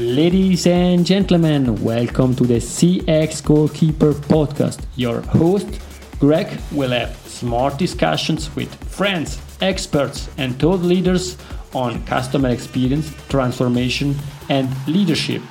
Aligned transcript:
Ladies 0.00 0.66
and 0.66 1.04
gentlemen, 1.04 1.84
welcome 1.84 2.34
to 2.36 2.44
the 2.44 2.54
CX 2.56 3.44
Goalkeeper 3.44 4.14
podcast. 4.14 4.80
Your 4.96 5.20
host, 5.20 5.78
Greg, 6.18 6.58
will 6.72 6.92
have 6.92 7.14
smart 7.26 7.76
discussions 7.76 8.48
with 8.56 8.74
friends, 8.90 9.38
experts, 9.60 10.30
and 10.38 10.58
thought 10.58 10.80
leaders 10.80 11.36
on 11.74 12.02
customer 12.06 12.48
experience, 12.48 13.12
transformation, 13.28 14.16
and 14.48 14.70
leadership. 14.88 15.42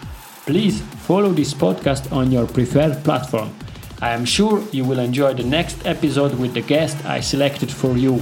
Please 0.47 0.81
follow 1.05 1.29
this 1.29 1.53
podcast 1.53 2.11
on 2.11 2.31
your 2.31 2.47
preferred 2.47 3.03
platform. 3.03 3.53
I 4.01 4.13
am 4.15 4.25
sure 4.25 4.63
you 4.71 4.83
will 4.83 4.97
enjoy 4.97 5.35
the 5.35 5.43
next 5.43 5.85
episode 5.85 6.33
with 6.39 6.55
the 6.55 6.61
guest 6.61 6.97
I 7.05 7.19
selected 7.19 7.69
for 7.71 7.95
you. 7.97 8.19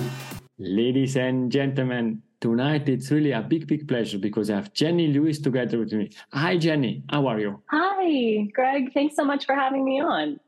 Ladies 0.60 1.16
and 1.16 1.50
gentlemen, 1.50 2.22
tonight 2.40 2.90
it's 2.90 3.12
really 3.12 3.32
a 3.32 3.42
big, 3.42 3.68
big 3.68 3.88
pleasure 3.88 4.18
because 4.18 4.50
I 4.50 4.56
have 4.56 4.74
Jennie 4.74 5.08
Lewis 5.08 5.40
together 5.40 5.80
with 5.80 5.94
me. 5.94 6.12
Hi, 6.34 6.58
Jennie. 6.58 7.04
How 7.10 7.28
are 7.28 7.40
you? 7.40 7.62
Hi, 7.72 8.48
Greg. 8.54 8.94
Thanks 8.94 9.16
so 9.16 9.26
much 9.26 9.46
for 9.46 9.56
having 9.56 9.84
me 9.84 10.02
on. 10.02 10.40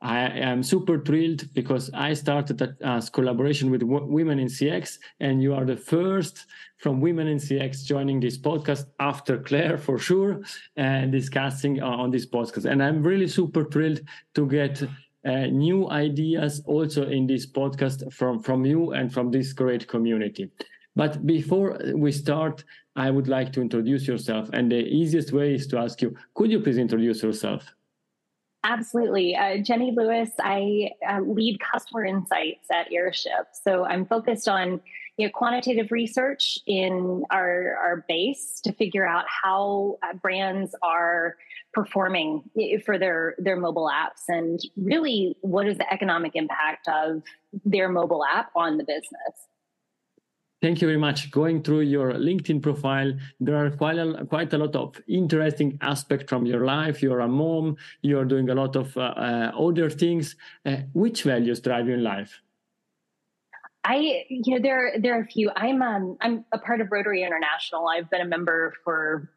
I 0.00 0.28
am 0.28 0.62
super 0.62 1.00
thrilled 1.00 1.52
because 1.54 1.90
I 1.92 2.12
started 2.12 2.62
a, 2.62 2.76
a 2.82 3.02
collaboration 3.12 3.68
with 3.68 3.80
w- 3.80 4.06
Women 4.06 4.38
in 4.38 4.46
CX, 4.46 4.98
and 5.18 5.42
you 5.42 5.54
are 5.54 5.64
the 5.64 5.76
first 5.76 6.46
from 6.78 7.00
Women 7.00 7.26
in 7.26 7.38
CX 7.38 7.84
joining 7.84 8.20
this 8.20 8.38
podcast 8.38 8.84
after 9.00 9.38
Claire 9.38 9.76
for 9.76 9.98
sure, 9.98 10.42
and 10.76 11.10
discussing 11.10 11.82
uh, 11.82 11.86
on 11.86 12.12
this 12.12 12.26
podcast. 12.26 12.70
And 12.70 12.80
I'm 12.80 13.02
really 13.02 13.26
super 13.26 13.64
thrilled 13.64 14.00
to 14.36 14.46
get 14.46 14.80
uh, 15.26 15.46
new 15.46 15.90
ideas 15.90 16.62
also 16.64 17.08
in 17.08 17.26
this 17.26 17.44
podcast 17.44 18.12
from 18.12 18.40
from 18.40 18.64
you 18.64 18.92
and 18.92 19.12
from 19.12 19.32
this 19.32 19.52
great 19.52 19.88
community. 19.88 20.48
But 20.98 21.24
before 21.24 21.78
we 21.94 22.10
start, 22.10 22.64
I 22.96 23.08
would 23.10 23.28
like 23.28 23.52
to 23.52 23.60
introduce 23.60 24.08
yourself, 24.08 24.50
and 24.52 24.64
the 24.72 24.82
easiest 25.00 25.32
way 25.32 25.54
is 25.54 25.68
to 25.68 25.78
ask 25.78 26.02
you: 26.02 26.16
Could 26.34 26.50
you 26.50 26.58
please 26.60 26.76
introduce 26.76 27.22
yourself? 27.22 27.62
Absolutely. 28.64 29.36
Uh, 29.36 29.58
Jennie 29.58 29.92
Lewis, 29.96 30.30
I 30.40 30.90
uh, 31.08 31.20
lead 31.20 31.60
customer 31.60 32.04
insights 32.04 32.66
at 32.72 32.92
Airship. 32.92 33.46
So 33.52 33.84
I'm 33.84 34.04
focused 34.06 34.48
on 34.48 34.80
you 35.16 35.26
know, 35.26 35.30
quantitative 35.32 35.92
research 35.92 36.58
in 36.66 37.22
our, 37.30 37.76
our 37.76 38.04
base 38.08 38.60
to 38.64 38.72
figure 38.72 39.06
out 39.06 39.26
how 39.28 39.98
uh, 40.02 40.14
brands 40.14 40.74
are 40.82 41.36
performing 41.72 42.42
for 42.84 42.98
their, 42.98 43.36
their 43.38 43.56
mobile 43.56 43.88
apps 43.88 44.24
and 44.26 44.58
really 44.76 45.36
what 45.42 45.68
is 45.68 45.78
the 45.78 45.92
economic 45.92 46.32
impact 46.34 46.88
of 46.88 47.22
their 47.64 47.88
mobile 47.88 48.24
app 48.24 48.50
on 48.56 48.76
the 48.76 48.84
business. 48.84 49.46
Thank 50.60 50.82
you 50.82 50.88
very 50.88 50.98
much. 50.98 51.30
Going 51.30 51.62
through 51.62 51.82
your 51.82 52.14
LinkedIn 52.14 52.60
profile, 52.60 53.12
there 53.38 53.54
are 53.56 53.70
quite 53.70 53.96
a, 53.96 54.26
quite 54.26 54.52
a 54.52 54.58
lot 54.58 54.74
of 54.74 55.00
interesting 55.06 55.78
aspects 55.80 56.28
from 56.28 56.46
your 56.46 56.64
life. 56.64 57.00
You're 57.00 57.20
a 57.20 57.28
mom. 57.28 57.76
You're 58.02 58.24
doing 58.24 58.50
a 58.50 58.54
lot 58.54 58.74
of 58.74 58.96
uh, 58.96 59.14
uh, 59.16 59.52
other 59.56 59.88
things. 59.88 60.34
Uh, 60.66 60.78
which 60.94 61.22
values 61.22 61.60
drive 61.60 61.86
you 61.86 61.94
in 61.94 62.02
life? 62.02 62.40
I, 63.84 64.24
you 64.28 64.54
know, 64.54 64.60
there 64.60 64.94
there 64.98 65.16
are 65.18 65.22
a 65.22 65.26
few. 65.26 65.50
I'm 65.54 65.80
um, 65.80 66.16
I'm 66.20 66.44
a 66.50 66.58
part 66.58 66.80
of 66.80 66.88
Rotary 66.90 67.22
International. 67.22 67.86
I've 67.86 68.10
been 68.10 68.20
a 68.20 68.26
member 68.26 68.74
for 68.82 69.30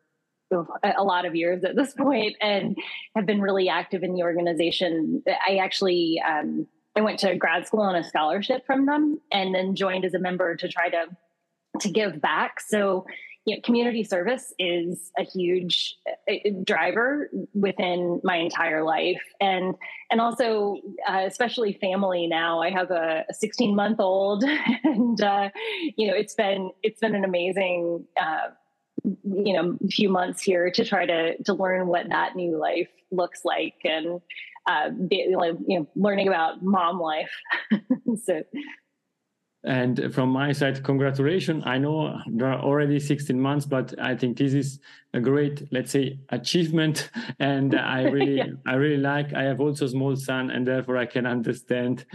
a 0.52 1.04
lot 1.04 1.26
of 1.26 1.36
years 1.36 1.64
at 1.64 1.76
this 1.76 1.94
point, 1.94 2.36
and 2.42 2.76
have 3.16 3.28
been 3.28 3.42
really 3.42 3.70
active 3.70 4.02
in 4.02 4.14
the 4.14 4.24
organization. 4.24 5.24
I 5.48 5.58
actually 5.58 6.22
um, 6.28 6.68
I 6.96 7.02
went 7.02 7.20
to 7.20 7.36
grad 7.36 7.68
school 7.68 7.82
on 7.82 7.96
a 7.96 8.04
scholarship 8.04 8.66
from 8.66 8.86
them 8.86 9.20
and 9.32 9.56
then 9.56 9.76
joined 9.76 10.06
as 10.06 10.14
a 10.14 10.20
member 10.20 10.56
to 10.56 10.68
try 10.68 10.90
to 10.90 11.06
to 11.80 11.90
give 11.90 12.22
back. 12.22 12.60
So, 12.60 13.06
you 13.46 13.56
know, 13.56 13.62
community 13.64 14.04
service 14.04 14.54
is 14.60 15.12
a 15.18 15.24
huge 15.24 15.96
uh, 16.30 16.34
driver 16.64 17.30
within 17.54 18.20
my 18.24 18.36
entire 18.36 18.84
life, 18.84 19.22
and 19.40 19.76
and 20.12 20.20
also 20.20 20.78
uh, 21.08 21.24
especially 21.26 21.74
family. 21.74 22.28
Now, 22.28 22.62
I 22.62 22.70
have 22.72 22.92
a 22.92 23.26
16 23.32 23.76
month 23.76 24.00
old, 24.00 24.44
and 24.84 25.22
uh, 25.22 25.50
you 25.96 26.08
know, 26.08 26.14
it's 26.14 26.36
been 26.36 26.72
it's 26.84 27.00
been 27.00 27.16
an 27.16 27.24
amazing. 27.24 28.06
Uh, 28.20 28.50
you 29.04 29.54
know 29.54 29.80
few 29.90 30.10
months 30.10 30.44
here 30.44 30.70
to 30.70 30.86
try 30.86 31.08
to 31.08 31.36
to 31.42 31.54
learn 31.54 31.88
what 31.88 32.08
that 32.10 32.36
new 32.36 32.56
life 32.56 32.90
looks 33.12 33.44
like 33.44 33.74
and 33.84 34.22
uh, 34.72 34.90
be, 35.08 35.34
like, 35.36 35.56
you 35.68 35.80
know, 35.80 35.88
learning 35.96 36.28
about 36.28 36.64
mom 36.64 37.00
life. 37.00 37.32
so. 38.24 38.42
And 39.64 40.12
from 40.12 40.30
my 40.30 40.52
side, 40.54 40.84
congratulations. 40.84 41.64
I 41.68 41.78
know 41.78 42.18
there 42.32 42.52
are 42.52 42.60
already 42.60 43.00
16 43.00 43.40
months, 43.40 43.68
but 43.68 43.94
I 44.00 44.16
think 44.16 44.38
this 44.38 44.54
is 44.56 44.80
a 45.14 45.20
great, 45.20 45.72
let's 45.72 45.92
say, 45.92 46.20
achievement. 46.30 47.12
And 47.40 47.76
I 47.76 48.02
really, 48.16 48.38
yeah. 48.38 48.46
I 48.66 48.74
really 48.74 48.98
like, 48.98 49.34
I 49.34 49.44
have 49.44 49.60
also 49.60 49.86
a 49.86 49.90
small 49.90 50.16
son 50.16 50.50
and 50.50 50.66
therefore 50.66 50.98
I 50.98 51.06
can 51.06 51.28
understand 51.28 52.06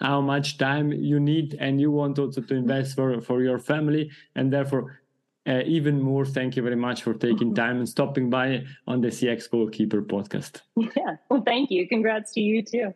how 0.00 0.20
much 0.20 0.58
time 0.58 0.90
you 0.92 1.20
need 1.20 1.56
and 1.60 1.80
you 1.80 1.92
want 1.92 2.18
also 2.18 2.40
to 2.40 2.54
invest 2.54 2.96
for, 2.96 3.20
for 3.20 3.42
your 3.42 3.58
family. 3.58 4.10
And 4.34 4.52
therefore 4.52 5.00
uh, 5.48 5.62
even 5.66 6.00
more, 6.00 6.26
thank 6.26 6.56
you 6.56 6.62
very 6.62 6.76
much 6.76 7.02
for 7.02 7.14
taking 7.14 7.54
time 7.62 7.78
and 7.78 7.88
stopping 7.88 8.28
by 8.28 8.64
on 8.86 9.00
the 9.00 9.08
CX 9.08 9.50
Goalkeeper 9.50 10.02
podcast. 10.02 10.60
Yeah, 10.76 11.16
well, 11.30 11.42
thank 11.44 11.70
you. 11.70 11.88
Congrats 11.88 12.32
to 12.34 12.40
you 12.40 12.62
too. 12.62 12.94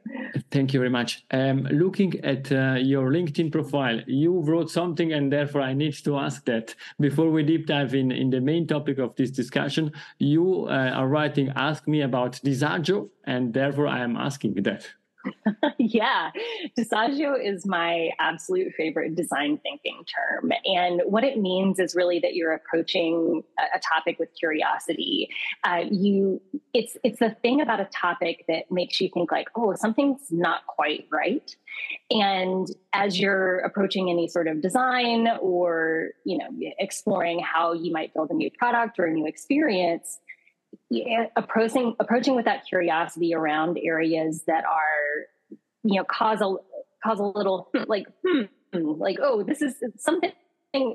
Thank 0.50 0.74
you 0.74 0.80
very 0.80 0.90
much. 0.90 1.24
Um, 1.30 1.62
looking 1.70 2.20
at 2.24 2.50
uh, 2.52 2.74
your 2.74 3.10
LinkedIn 3.10 3.50
profile, 3.50 4.00
you 4.06 4.40
wrote 4.40 4.70
something, 4.70 5.12
and 5.12 5.32
therefore 5.32 5.62
I 5.62 5.72
need 5.72 5.94
to 6.04 6.18
ask 6.18 6.44
that 6.44 6.74
before 7.00 7.30
we 7.30 7.42
deep 7.42 7.66
dive 7.66 7.94
in 7.94 8.12
in 8.12 8.30
the 8.30 8.40
main 8.40 8.66
topic 8.66 8.98
of 8.98 9.14
this 9.16 9.30
discussion. 9.30 9.92
You 10.19 10.66
uh, 10.69 10.90
are 10.94 11.08
writing, 11.08 11.52
ask 11.56 11.88
me 11.88 12.02
about 12.02 12.40
Disagio, 12.44 13.08
and 13.24 13.54
therefore 13.54 13.86
I 13.86 14.00
am 14.00 14.16
asking 14.16 14.54
that. 14.62 14.88
yeah, 15.78 16.30
disagio 16.78 17.34
is 17.42 17.66
my 17.66 18.10
absolute 18.18 18.72
favorite 18.76 19.14
design 19.14 19.58
thinking 19.62 20.04
term. 20.04 20.52
And 20.64 21.02
what 21.04 21.24
it 21.24 21.38
means 21.38 21.78
is 21.78 21.94
really 21.94 22.18
that 22.20 22.34
you're 22.34 22.52
approaching 22.52 23.42
a, 23.58 23.80
topic 23.82 24.18
with 24.18 24.28
curiosity. 24.38 25.28
Uh, 25.64 25.84
you, 25.90 26.40
it's 26.72 26.96
it's 27.02 27.18
the 27.18 27.30
thing 27.42 27.60
about 27.60 27.80
a 27.80 27.86
topic 27.86 28.44
that 28.48 28.70
makes 28.70 29.00
you 29.00 29.08
think 29.12 29.32
like, 29.32 29.48
oh, 29.56 29.74
something's 29.74 30.30
not 30.30 30.66
quite 30.66 31.06
right. 31.10 31.54
And 32.10 32.68
as 32.92 33.18
you're 33.18 33.58
approaching 33.60 34.10
any 34.10 34.28
sort 34.28 34.46
of 34.46 34.60
design 34.60 35.28
or 35.40 36.10
you 36.24 36.38
know 36.38 36.48
exploring 36.78 37.40
how 37.40 37.72
you 37.72 37.92
might 37.92 38.14
build 38.14 38.30
a 38.30 38.34
new 38.34 38.50
product 38.58 38.98
or 38.98 39.06
a 39.06 39.12
new 39.12 39.26
experience, 39.26 40.18
approaching 41.36 41.94
approaching 42.00 42.34
with 42.34 42.44
that 42.44 42.66
curiosity 42.66 43.34
around 43.34 43.78
areas 43.82 44.42
that 44.46 44.64
are 44.64 45.56
you 45.82 45.96
know 45.96 46.04
cause 46.04 46.40
a 46.40 46.54
cause 47.02 47.18
a 47.18 47.24
little 47.24 47.70
like 47.86 48.06
hmm, 48.26 48.42
like 48.72 49.18
oh 49.22 49.42
this 49.42 49.62
is 49.62 49.74
something 49.96 50.32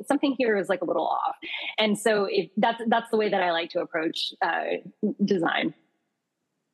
something 0.08 0.36
here 0.38 0.58
is 0.58 0.70
like 0.70 0.82
a 0.82 0.86
little 0.86 1.06
off. 1.06 1.36
And 1.78 1.98
so 1.98 2.28
if 2.30 2.50
that's 2.58 2.82
that's 2.88 3.10
the 3.12 3.18
way 3.18 3.30
that 3.30 3.42
i 3.42 3.52
like 3.52 3.70
to 3.72 3.80
approach 3.80 4.34
uh, 4.42 4.64
design 5.24 5.74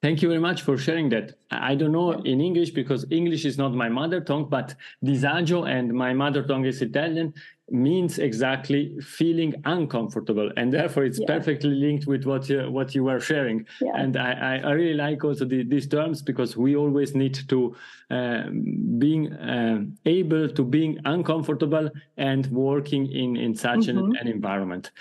Thank 0.03 0.21
you 0.21 0.27
very 0.27 0.41
much 0.41 0.63
for 0.63 0.77
sharing 0.77 1.07
that. 1.09 1.35
I 1.49 1.75
don't 1.75 1.93
know 1.93 2.11
in 2.11 2.41
English 2.41 2.71
because 2.71 3.05
English 3.09 3.45
is 3.45 3.57
not 3.57 3.73
my 3.73 3.87
mother 3.87 4.19
tongue, 4.19 4.49
but 4.49 4.75
disagio 5.01 5.65
and 5.65 5.93
my 5.93 6.11
mother 6.11 6.43
tongue 6.43 6.65
is 6.65 6.81
Italian 6.81 7.33
means 7.69 8.19
exactly 8.19 8.99
feeling 8.99 9.53
uncomfortable 9.63 10.51
and 10.57 10.73
therefore 10.73 11.05
it's 11.05 11.19
yeah. 11.21 11.27
perfectly 11.27 11.69
linked 11.69 12.05
with 12.05 12.25
what 12.25 12.49
you 12.49 12.69
what 12.69 12.93
you 12.93 13.05
were 13.05 13.21
sharing 13.21 13.65
yeah. 13.81 13.93
and 13.95 14.17
I, 14.17 14.57
I 14.57 14.71
really 14.71 14.93
like 14.93 15.23
also 15.23 15.45
the, 15.45 15.63
these 15.63 15.87
terms 15.87 16.21
because 16.21 16.57
we 16.57 16.75
always 16.75 17.15
need 17.15 17.35
to 17.47 17.73
uh, 18.11 18.49
being 18.97 19.31
uh, 19.31 19.85
able 20.05 20.49
to 20.49 20.63
being 20.63 20.99
uncomfortable 21.05 21.89
and 22.17 22.45
working 22.47 23.09
in 23.09 23.37
in 23.37 23.55
such 23.55 23.85
mm-hmm. 23.87 24.11
an, 24.11 24.17
an 24.17 24.27
environment 24.27 24.91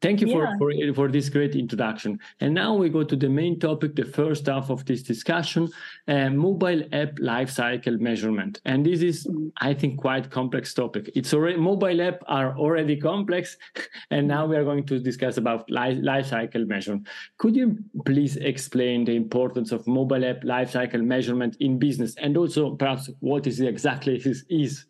Thank 0.00 0.22
you 0.22 0.28
yeah. 0.28 0.56
for, 0.58 0.72
for, 0.72 0.94
for 0.94 1.08
this 1.08 1.28
great 1.28 1.54
introduction. 1.54 2.18
And 2.40 2.54
now 2.54 2.74
we 2.74 2.88
go 2.88 3.04
to 3.04 3.16
the 3.16 3.28
main 3.28 3.58
topic, 3.60 3.96
the 3.96 4.04
first 4.04 4.46
half 4.46 4.70
of 4.70 4.84
this 4.86 5.02
discussion, 5.02 5.68
uh, 6.08 6.30
mobile 6.30 6.82
app 6.92 7.16
lifecycle 7.16 8.00
measurement. 8.00 8.60
And 8.64 8.84
this 8.86 9.02
is, 9.02 9.26
mm-hmm. 9.26 9.48
I 9.58 9.74
think, 9.74 10.00
quite 10.00 10.30
complex 10.30 10.72
topic. 10.72 11.10
It's 11.14 11.34
already 11.34 11.58
mobile 11.58 12.00
app 12.00 12.22
are 12.26 12.56
already 12.56 12.96
complex, 12.96 13.56
and 14.10 14.26
now 14.26 14.46
we 14.46 14.56
are 14.56 14.64
going 14.64 14.86
to 14.86 14.98
discuss 14.98 15.36
about 15.36 15.70
life 15.70 15.98
lifecycle 15.98 16.66
measurement. 16.66 17.06
Could 17.38 17.54
you 17.54 17.78
please 18.06 18.36
explain 18.36 19.04
the 19.04 19.16
importance 19.16 19.70
of 19.72 19.86
mobile 19.86 20.24
app 20.24 20.42
lifecycle 20.42 21.02
measurement 21.02 21.56
in 21.60 21.78
business, 21.78 22.14
and 22.16 22.36
also 22.36 22.74
perhaps 22.74 23.10
what 23.20 23.46
is 23.46 23.60
exactly 23.60 24.16
is, 24.16 24.44
is 24.48 24.86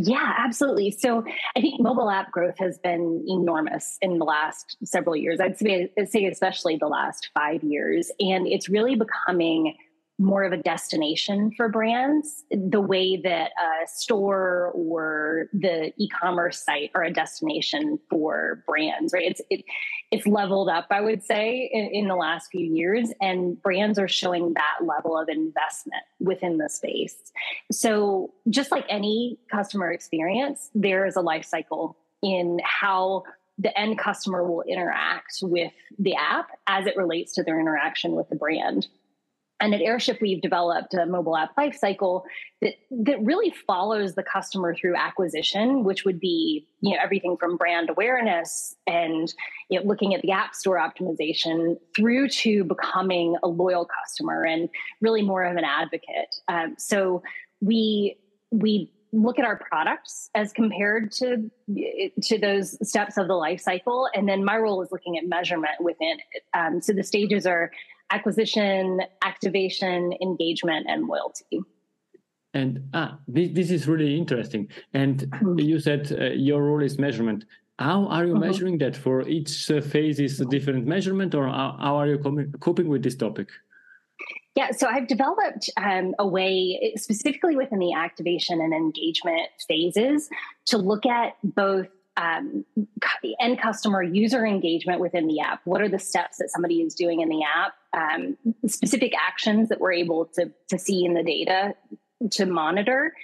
yeah, 0.00 0.34
absolutely. 0.38 0.92
So 0.92 1.24
I 1.56 1.60
think 1.60 1.80
mobile 1.80 2.08
app 2.08 2.30
growth 2.30 2.56
has 2.58 2.78
been 2.78 3.24
enormous 3.26 3.98
in 4.00 4.18
the 4.18 4.24
last 4.24 4.76
several 4.84 5.16
years. 5.16 5.40
I'd 5.40 5.58
say, 5.58 5.90
say 6.06 6.24
especially 6.26 6.76
the 6.76 6.86
last 6.86 7.30
five 7.34 7.64
years. 7.64 8.12
And 8.20 8.46
it's 8.46 8.68
really 8.68 8.94
becoming 8.94 9.74
more 10.18 10.42
of 10.42 10.52
a 10.52 10.56
destination 10.56 11.52
for 11.56 11.68
brands, 11.68 12.44
the 12.50 12.80
way 12.80 13.16
that 13.16 13.52
a 13.52 13.86
store 13.86 14.72
or 14.74 15.46
the 15.52 15.92
e-commerce 15.96 16.62
site 16.62 16.90
are 16.94 17.04
a 17.04 17.12
destination 17.12 18.00
for 18.10 18.64
brands, 18.66 19.12
right? 19.12 19.30
It's 19.30 19.40
it, 19.48 19.64
it's 20.10 20.26
leveled 20.26 20.68
up, 20.68 20.86
I 20.90 21.00
would 21.00 21.22
say, 21.22 21.70
in, 21.72 21.90
in 21.92 22.08
the 22.08 22.16
last 22.16 22.48
few 22.50 22.66
years, 22.66 23.12
and 23.20 23.60
brands 23.62 23.98
are 23.98 24.08
showing 24.08 24.54
that 24.54 24.84
level 24.84 25.16
of 25.16 25.28
investment 25.28 26.02
within 26.18 26.58
the 26.58 26.68
space. 26.68 27.16
So, 27.70 28.32
just 28.50 28.72
like 28.72 28.86
any 28.88 29.38
customer 29.50 29.92
experience, 29.92 30.70
there 30.74 31.06
is 31.06 31.14
a 31.14 31.20
life 31.20 31.44
cycle 31.44 31.96
in 32.22 32.58
how 32.64 33.22
the 33.58 33.76
end 33.78 33.98
customer 33.98 34.44
will 34.44 34.62
interact 34.62 35.38
with 35.42 35.72
the 35.98 36.14
app 36.14 36.48
as 36.66 36.86
it 36.86 36.96
relates 36.96 37.32
to 37.34 37.42
their 37.42 37.60
interaction 37.60 38.12
with 38.12 38.28
the 38.28 38.36
brand. 38.36 38.86
And 39.60 39.74
at 39.74 39.80
Airship, 39.80 40.18
we've 40.20 40.40
developed 40.40 40.94
a 40.94 41.04
mobile 41.06 41.36
app 41.36 41.56
lifecycle 41.56 42.22
that 42.62 42.74
that 42.90 43.22
really 43.22 43.52
follows 43.66 44.14
the 44.14 44.22
customer 44.22 44.74
through 44.74 44.96
acquisition, 44.96 45.84
which 45.84 46.04
would 46.04 46.20
be 46.20 46.66
you 46.80 46.92
know 46.92 46.98
everything 47.02 47.36
from 47.38 47.56
brand 47.56 47.90
awareness 47.90 48.76
and 48.86 49.32
you 49.68 49.80
know, 49.80 49.86
looking 49.86 50.14
at 50.14 50.22
the 50.22 50.30
app 50.30 50.54
store 50.54 50.78
optimization 50.78 51.76
through 51.96 52.28
to 52.28 52.64
becoming 52.64 53.36
a 53.42 53.48
loyal 53.48 53.86
customer 53.86 54.44
and 54.44 54.68
really 55.00 55.22
more 55.22 55.44
of 55.44 55.56
an 55.56 55.64
advocate. 55.64 56.36
Um, 56.46 56.76
so 56.78 57.22
we 57.60 58.16
we 58.50 58.92
look 59.12 59.38
at 59.38 59.44
our 59.44 59.56
products 59.56 60.30
as 60.34 60.52
compared 60.52 61.10
to 61.10 61.50
to 62.22 62.38
those 62.38 62.76
steps 62.86 63.16
of 63.16 63.26
the 63.26 63.34
life 63.34 63.60
cycle 63.60 64.08
and 64.14 64.28
then 64.28 64.44
my 64.44 64.56
role 64.56 64.82
is 64.82 64.92
looking 64.92 65.16
at 65.16 65.26
measurement 65.26 65.80
within 65.80 66.18
it 66.32 66.42
um, 66.54 66.82
so 66.82 66.92
the 66.92 67.02
stages 67.02 67.46
are 67.46 67.70
acquisition 68.10 69.00
activation 69.22 70.12
engagement 70.22 70.86
and 70.88 71.06
loyalty 71.06 71.60
and 72.54 72.80
ah, 72.94 73.18
this, 73.28 73.50
this 73.52 73.70
is 73.70 73.86
really 73.86 74.16
interesting 74.16 74.68
and 74.94 75.20
mm-hmm. 75.20 75.58
you 75.58 75.78
said 75.78 76.16
uh, 76.18 76.24
your 76.30 76.62
role 76.62 76.82
is 76.82 76.98
measurement 76.98 77.44
how 77.78 78.06
are 78.06 78.24
you 78.26 78.32
mm-hmm. 78.32 78.46
measuring 78.46 78.78
that 78.78 78.96
for 78.96 79.26
each 79.28 79.70
uh, 79.70 79.80
phase 79.80 80.18
is 80.18 80.40
a 80.40 80.44
different 80.46 80.86
measurement 80.86 81.34
or 81.34 81.46
how, 81.46 81.76
how 81.80 81.96
are 81.96 82.08
you 82.08 82.18
com- 82.18 82.52
coping 82.60 82.88
with 82.88 83.02
this 83.02 83.16
topic 83.16 83.48
yeah, 84.58 84.72
so 84.72 84.88
I've 84.88 85.06
developed 85.06 85.70
um, 85.76 86.16
a 86.18 86.26
way, 86.26 86.92
specifically 86.96 87.54
within 87.54 87.78
the 87.78 87.92
activation 87.92 88.60
and 88.60 88.74
engagement 88.74 89.48
phases, 89.68 90.28
to 90.66 90.78
look 90.78 91.06
at 91.06 91.34
both 91.44 91.86
um, 92.18 92.64
end 93.40 93.60
customer 93.60 94.02
user 94.02 94.44
engagement 94.44 95.00
within 95.00 95.26
the 95.26 95.40
app. 95.40 95.60
What 95.64 95.80
are 95.80 95.88
the 95.88 95.98
steps 95.98 96.38
that 96.38 96.50
somebody 96.50 96.82
is 96.82 96.94
doing 96.94 97.20
in 97.20 97.28
the 97.28 97.42
app? 97.42 97.74
Um, 97.96 98.36
specific 98.66 99.12
actions 99.18 99.68
that 99.68 99.80
we're 99.80 99.92
able 99.92 100.26
to, 100.34 100.52
to 100.68 100.78
see 100.78 101.04
in 101.04 101.14
the 101.14 101.22
data 101.22 101.74
to 102.32 102.46
monitor. 102.46 103.14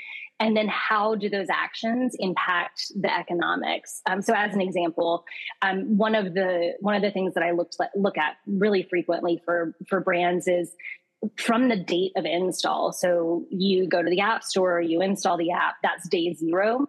And 0.40 0.56
then 0.56 0.68
how 0.68 1.14
do 1.14 1.28
those 1.28 1.48
actions 1.50 2.16
impact 2.18 2.92
the 3.00 3.12
economics? 3.12 4.00
Um, 4.06 4.20
so, 4.20 4.34
as 4.34 4.52
an 4.52 4.60
example, 4.60 5.24
um, 5.62 5.96
one 5.96 6.14
of 6.14 6.34
the 6.34 6.72
one 6.80 6.96
of 6.96 7.02
the 7.02 7.12
things 7.12 7.34
that 7.34 7.44
I 7.44 7.52
looked 7.52 7.76
look 7.94 8.18
at 8.18 8.36
really 8.46 8.82
frequently 8.82 9.40
for 9.44 9.74
for 9.88 10.00
brands 10.00 10.48
is 10.48 10.72
from 11.36 11.68
the 11.68 11.76
date 11.76 12.12
of 12.16 12.24
install. 12.24 12.92
So 12.92 13.46
you 13.50 13.88
go 13.88 14.02
to 14.02 14.10
the 14.10 14.20
app 14.20 14.42
store, 14.42 14.80
you 14.80 15.00
install 15.00 15.36
the 15.36 15.52
app, 15.52 15.76
that's 15.82 16.08
day 16.08 16.34
zero. 16.34 16.88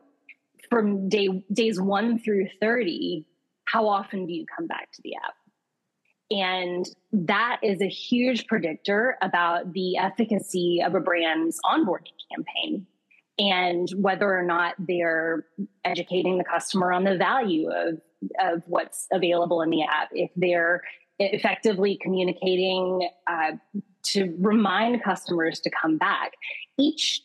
From 0.69 1.09
day 1.09 1.43
days 1.51 1.79
one 1.79 2.19
through 2.19 2.47
30, 2.59 3.25
how 3.65 3.87
often 3.87 4.25
do 4.25 4.33
you 4.33 4.45
come 4.55 4.67
back 4.67 4.91
to 4.93 5.01
the 5.03 5.15
app? 5.15 5.35
And 6.31 6.85
that 7.11 7.59
is 7.61 7.81
a 7.81 7.87
huge 7.87 8.47
predictor 8.47 9.17
about 9.21 9.73
the 9.73 9.97
efficacy 9.97 10.81
of 10.83 10.95
a 10.95 10.99
brand's 10.99 11.59
onboarding 11.63 12.17
campaign 12.31 12.87
and 13.37 13.87
whether 13.97 14.33
or 14.33 14.43
not 14.43 14.75
they're 14.79 15.45
educating 15.83 16.37
the 16.37 16.43
customer 16.43 16.91
on 16.91 17.03
the 17.03 17.17
value 17.17 17.69
of, 17.69 18.01
of 18.39 18.63
what's 18.65 19.07
available 19.11 19.61
in 19.61 19.69
the 19.69 19.83
app, 19.83 20.09
if 20.13 20.31
they're 20.35 20.81
effectively 21.19 21.97
communicating 22.01 23.07
uh, 23.27 23.51
to 24.03 24.35
remind 24.39 25.03
customers 25.03 25.59
to 25.59 25.69
come 25.69 25.97
back. 25.97 26.31
Each 26.77 27.21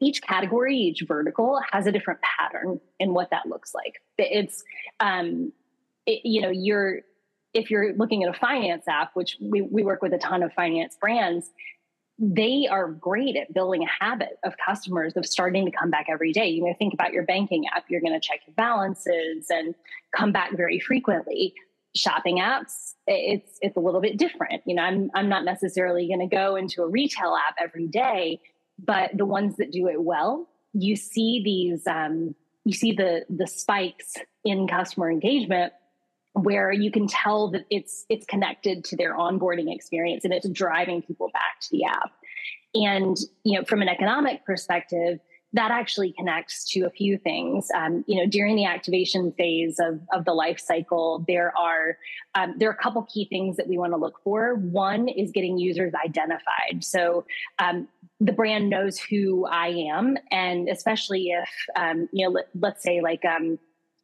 each 0.00 0.22
category, 0.22 0.76
each 0.76 1.02
vertical 1.06 1.60
has 1.72 1.86
a 1.86 1.92
different 1.92 2.20
pattern 2.20 2.80
in 2.98 3.14
what 3.14 3.30
that 3.30 3.46
looks 3.46 3.74
like. 3.74 4.00
It's 4.18 4.62
um, 5.00 5.52
it, 6.06 6.20
you 6.24 6.40
know 6.40 6.50
you're 6.50 7.00
if 7.54 7.70
you're 7.70 7.94
looking 7.94 8.22
at 8.22 8.34
a 8.34 8.38
finance 8.38 8.86
app, 8.86 9.12
which 9.14 9.38
we, 9.40 9.62
we 9.62 9.82
work 9.82 10.02
with 10.02 10.12
a 10.12 10.18
ton 10.18 10.42
of 10.42 10.52
finance 10.52 10.96
brands, 11.00 11.50
they 12.18 12.68
are 12.70 12.88
great 12.88 13.34
at 13.34 13.52
building 13.54 13.82
a 13.82 14.04
habit 14.04 14.38
of 14.44 14.54
customers 14.64 15.14
of 15.16 15.24
starting 15.24 15.64
to 15.64 15.70
come 15.70 15.90
back 15.90 16.06
every 16.10 16.32
day. 16.32 16.48
You 16.48 16.64
know, 16.64 16.74
think 16.78 16.92
about 16.92 17.12
your 17.12 17.24
banking 17.24 17.64
app, 17.74 17.84
you're 17.88 18.02
going 18.02 18.18
to 18.18 18.20
check 18.20 18.40
your 18.46 18.54
balances 18.54 19.46
and 19.48 19.74
come 20.14 20.32
back 20.32 20.56
very 20.56 20.78
frequently 20.78 21.54
shopping 21.94 22.36
apps 22.36 22.92
it's 23.06 23.58
it's 23.62 23.76
a 23.76 23.80
little 23.80 24.00
bit 24.00 24.18
different 24.18 24.62
you 24.66 24.74
know 24.74 24.82
i'm 24.82 25.10
i'm 25.14 25.28
not 25.28 25.44
necessarily 25.44 26.06
going 26.06 26.20
to 26.20 26.26
go 26.26 26.56
into 26.56 26.82
a 26.82 26.86
retail 26.86 27.34
app 27.48 27.56
every 27.58 27.86
day 27.86 28.38
but 28.78 29.10
the 29.14 29.26
ones 29.26 29.56
that 29.56 29.72
do 29.72 29.88
it 29.88 30.02
well 30.02 30.48
you 30.72 30.96
see 30.96 31.42
these 31.44 31.86
um, 31.86 32.34
you 32.64 32.72
see 32.72 32.92
the 32.92 33.24
the 33.30 33.46
spikes 33.46 34.14
in 34.44 34.68
customer 34.68 35.10
engagement 35.10 35.72
where 36.32 36.70
you 36.70 36.90
can 36.90 37.06
tell 37.06 37.50
that 37.50 37.64
it's 37.70 38.04
it's 38.10 38.26
connected 38.26 38.84
to 38.84 38.96
their 38.96 39.16
onboarding 39.16 39.74
experience 39.74 40.24
and 40.24 40.34
it's 40.34 40.48
driving 40.50 41.00
people 41.00 41.30
back 41.32 41.60
to 41.62 41.68
the 41.70 41.84
app. 41.84 42.12
And 42.74 43.16
you 43.44 43.58
know 43.58 43.64
from 43.64 43.82
an 43.82 43.88
economic 43.88 44.44
perspective 44.44 45.18
that 45.52 45.70
actually 45.70 46.12
connects 46.12 46.68
to 46.72 46.82
a 46.82 46.90
few 46.90 47.18
things. 47.18 47.68
Um, 47.74 48.04
you 48.06 48.20
know, 48.20 48.28
during 48.28 48.56
the 48.56 48.66
activation 48.66 49.32
phase 49.32 49.78
of, 49.78 50.00
of 50.12 50.24
the 50.24 50.34
life 50.34 50.60
cycle, 50.60 51.24
there 51.26 51.52
are 51.56 51.96
um, 52.34 52.54
there 52.58 52.68
are 52.68 52.72
a 52.72 52.82
couple 52.82 53.02
key 53.04 53.26
things 53.30 53.56
that 53.56 53.68
we 53.68 53.78
want 53.78 53.92
to 53.92 53.96
look 53.96 54.20
for. 54.22 54.56
One 54.56 55.08
is 55.08 55.30
getting 55.30 55.58
users 55.58 55.92
identified. 56.04 56.82
So 56.82 57.24
um, 57.58 57.88
the 58.20 58.32
brand 58.32 58.68
knows 58.68 58.98
who 58.98 59.46
I 59.46 59.68
am, 59.68 60.18
and 60.30 60.68
especially 60.68 61.28
if 61.28 61.48
um, 61.76 62.08
you 62.12 62.26
know, 62.26 62.42
let, 62.60 62.72
us 62.74 62.82
say 62.82 63.00
like. 63.00 63.24
Um, 63.24 63.58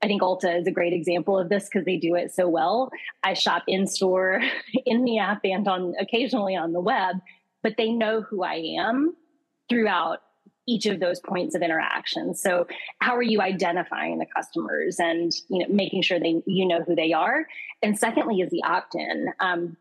I 0.04 0.08
think 0.08 0.20
Ulta 0.20 0.60
is 0.60 0.66
a 0.66 0.72
great 0.72 0.92
example 0.92 1.38
of 1.38 1.48
this 1.48 1.66
because 1.66 1.84
they 1.84 1.96
do 1.96 2.16
it 2.16 2.34
so 2.34 2.48
well. 2.48 2.90
I 3.22 3.34
shop 3.34 3.62
in 3.68 3.86
store, 3.86 4.42
in 4.84 5.04
the 5.04 5.20
app, 5.20 5.42
and 5.44 5.68
on 5.68 5.94
occasionally 6.00 6.56
on 6.56 6.72
the 6.72 6.80
web, 6.80 7.18
but 7.62 7.76
they 7.76 7.92
know 7.92 8.20
who 8.20 8.42
I 8.42 8.74
am 8.80 9.14
throughout 9.68 10.18
each 10.66 10.86
of 10.86 11.00
those 11.00 11.20
points 11.20 11.54
of 11.54 11.62
interaction. 11.62 12.34
So 12.34 12.66
how 13.00 13.16
are 13.16 13.22
you 13.22 13.40
identifying 13.40 14.18
the 14.18 14.26
customers 14.26 14.98
and 15.00 15.32
you 15.48 15.60
know 15.60 15.66
making 15.68 16.02
sure 16.02 16.20
they 16.20 16.42
you 16.46 16.66
know 16.66 16.82
who 16.82 16.94
they 16.94 17.12
are? 17.12 17.46
And 17.82 17.98
secondly 17.98 18.40
is 18.40 18.50
the 18.50 18.62
opt-in. 18.64 19.28
Um, 19.40 19.76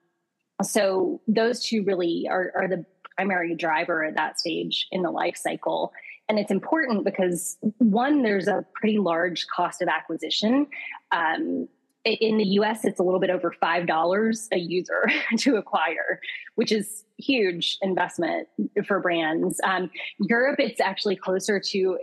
so 0.63 1.21
those 1.27 1.63
two 1.65 1.83
really 1.83 2.27
are, 2.29 2.51
are 2.55 2.67
the 2.67 2.85
primary 3.15 3.55
driver 3.55 4.03
at 4.03 4.15
that 4.15 4.39
stage 4.39 4.87
in 4.91 5.01
the 5.01 5.11
life 5.11 5.37
cycle. 5.37 5.91
And 6.29 6.39
it's 6.39 6.51
important 6.51 7.03
because 7.03 7.57
one, 7.79 8.23
there's 8.23 8.47
a 8.47 8.65
pretty 8.73 8.97
large 8.97 9.47
cost 9.47 9.81
of 9.81 9.87
acquisition. 9.87 10.67
Um, 11.11 11.67
in 12.03 12.37
the 12.37 12.45
US, 12.45 12.83
it's 12.83 12.99
a 12.99 13.03
little 13.03 13.19
bit 13.19 13.29
over 13.29 13.53
$5 13.61 14.47
a 14.51 14.57
user 14.57 15.09
to 15.37 15.55
acquire, 15.55 16.19
which 16.55 16.71
is 16.71 17.03
huge 17.17 17.77
investment 17.81 18.47
for 18.87 18.99
brands. 18.99 19.59
Um, 19.63 19.91
Europe, 20.19 20.59
it's 20.59 20.81
actually 20.81 21.15
closer 21.15 21.59
to 21.59 21.97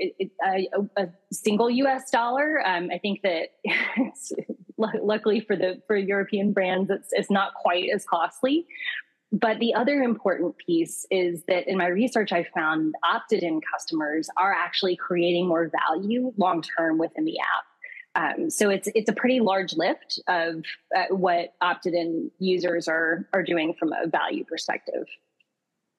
a, 0.47 0.69
a 0.97 1.09
single 1.33 1.69
US 1.71 2.11
dollar. 2.11 2.67
Um, 2.67 2.91
I 2.93 2.99
think 2.99 3.23
that 3.23 3.49
luckily 4.79 5.41
for 5.41 5.57
the 5.57 5.83
for 5.87 5.97
European 5.97 6.53
brands, 6.53 6.91
it's, 6.91 7.09
it's 7.13 7.31
not 7.31 7.55
quite 7.55 7.89
as 7.93 8.05
costly. 8.05 8.67
But 9.31 9.59
the 9.59 9.75
other 9.75 10.03
important 10.03 10.57
piece 10.57 11.07
is 11.11 11.43
that 11.49 11.69
in 11.69 11.77
my 11.77 11.89
research, 11.89 12.33
I 12.33 12.45
found 12.55 12.95
opted 13.05 13.43
in 13.43 13.61
customers 13.61 14.31
are 14.39 14.55
actually 14.55 14.97
creating 14.97 15.47
more 15.47 15.71
value 15.87 16.33
long 16.39 16.63
term 16.63 16.97
within 16.97 17.25
the 17.25 17.39
app. 17.39 17.68
Um, 18.19 18.51
so 18.51 18.69
it's 18.69 18.89
it's 18.95 19.09
a 19.09 19.13
pretty 19.13 19.41
large 19.41 19.75
lift 19.75 20.19
of 20.27 20.65
uh, 20.97 21.05
what 21.11 21.55
opted-in 21.61 22.31
users 22.39 22.89
are 22.89 23.29
are 23.33 23.45
doing 23.45 23.75
from 23.79 23.93
a 23.93 24.09
value 24.09 24.45
perspective. 24.45 25.07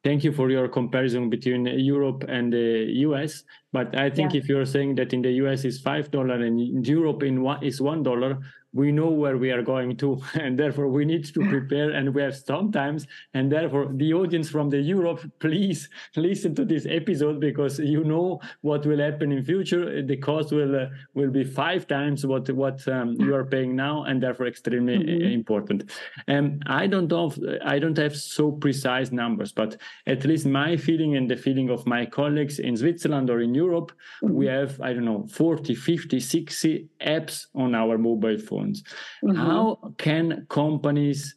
Thank 0.03 0.23
you 0.23 0.31
for 0.31 0.49
your 0.49 0.67
comparison 0.67 1.29
between 1.29 1.65
Europe 1.65 2.23
and 2.27 2.51
the 2.51 2.87
US. 3.07 3.43
But 3.71 3.97
I 3.97 4.09
think 4.09 4.33
yeah. 4.33 4.39
if 4.39 4.49
you're 4.49 4.65
saying 4.65 4.95
that 4.95 5.13
in 5.13 5.21
the 5.21 5.31
US 5.43 5.63
is 5.65 5.79
five 5.79 6.11
dollar 6.11 6.35
and 6.35 6.59
in 6.59 6.83
Europe 6.83 7.23
in 7.23 7.41
one 7.41 7.63
is 7.63 7.79
one 7.81 8.03
dollar, 8.03 8.39
we 8.73 8.91
know 8.91 9.09
where 9.09 9.37
we 9.37 9.49
are 9.51 9.63
going 9.63 9.97
to 9.97 10.21
and 10.35 10.57
therefore 10.57 10.87
we 10.87 11.05
need 11.05 11.25
to 11.25 11.39
prepare 11.49 11.91
and 11.91 12.13
we 12.13 12.21
have 12.21 12.35
sometimes 12.35 13.07
and 13.33 13.51
therefore 13.51 13.91
the 13.95 14.13
audience 14.13 14.49
from 14.49 14.69
the 14.69 14.79
europe 14.79 15.19
please 15.39 15.89
listen 16.15 16.53
to 16.53 16.63
this 16.65 16.85
episode 16.87 17.39
because 17.39 17.79
you 17.79 18.03
know 18.03 18.39
what 18.61 18.85
will 18.85 18.99
happen 18.99 19.31
in 19.31 19.43
future 19.43 20.01
the 20.03 20.17
cost 20.17 20.51
will 20.51 20.75
uh, 20.75 20.85
will 21.15 21.31
be 21.31 21.43
five 21.43 21.87
times 21.87 22.25
what 22.25 22.49
what 22.51 22.87
um, 22.87 23.15
you 23.19 23.33
are 23.33 23.45
paying 23.45 23.75
now 23.75 24.03
and 24.03 24.21
therefore 24.21 24.47
extremely 24.47 24.97
mm-hmm. 24.97 25.27
important 25.27 25.91
and 26.27 26.63
um, 26.67 26.81
i 26.81 26.85
don't 26.85 27.11
have 27.11 27.39
i 27.65 27.79
don't 27.79 27.97
have 27.97 28.15
so 28.15 28.51
precise 28.51 29.11
numbers 29.11 29.51
but 29.51 29.77
at 30.05 30.23
least 30.25 30.45
my 30.45 30.77
feeling 30.77 31.15
and 31.15 31.29
the 31.29 31.35
feeling 31.35 31.69
of 31.69 31.85
my 31.87 32.05
colleagues 32.05 32.59
in 32.59 32.77
switzerland 32.77 33.29
or 33.29 33.41
in 33.41 33.55
europe 33.55 33.91
mm-hmm. 34.23 34.33
we 34.33 34.45
have 34.45 34.79
i 34.81 34.93
don't 34.93 35.05
know 35.05 35.25
40 35.31 35.73
50 35.73 36.19
60 36.19 36.87
apps 37.01 37.47
on 37.55 37.73
our 37.73 37.97
mobile 37.97 38.37
phone 38.37 38.58
phones. 38.59 38.83
Mm-hmm. 39.23 39.35
How 39.35 39.93
can 39.97 40.45
companies 40.49 41.35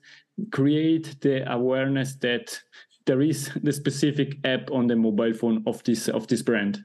create 0.50 1.20
the 1.20 1.50
awareness 1.52 2.16
that 2.16 2.60
there 3.06 3.20
is 3.20 3.50
the 3.62 3.72
specific 3.72 4.38
app 4.44 4.70
on 4.70 4.86
the 4.86 4.96
mobile 4.96 5.32
phone 5.34 5.62
of 5.66 5.82
this 5.84 6.08
of 6.08 6.26
this 6.26 6.42
brand? 6.42 6.84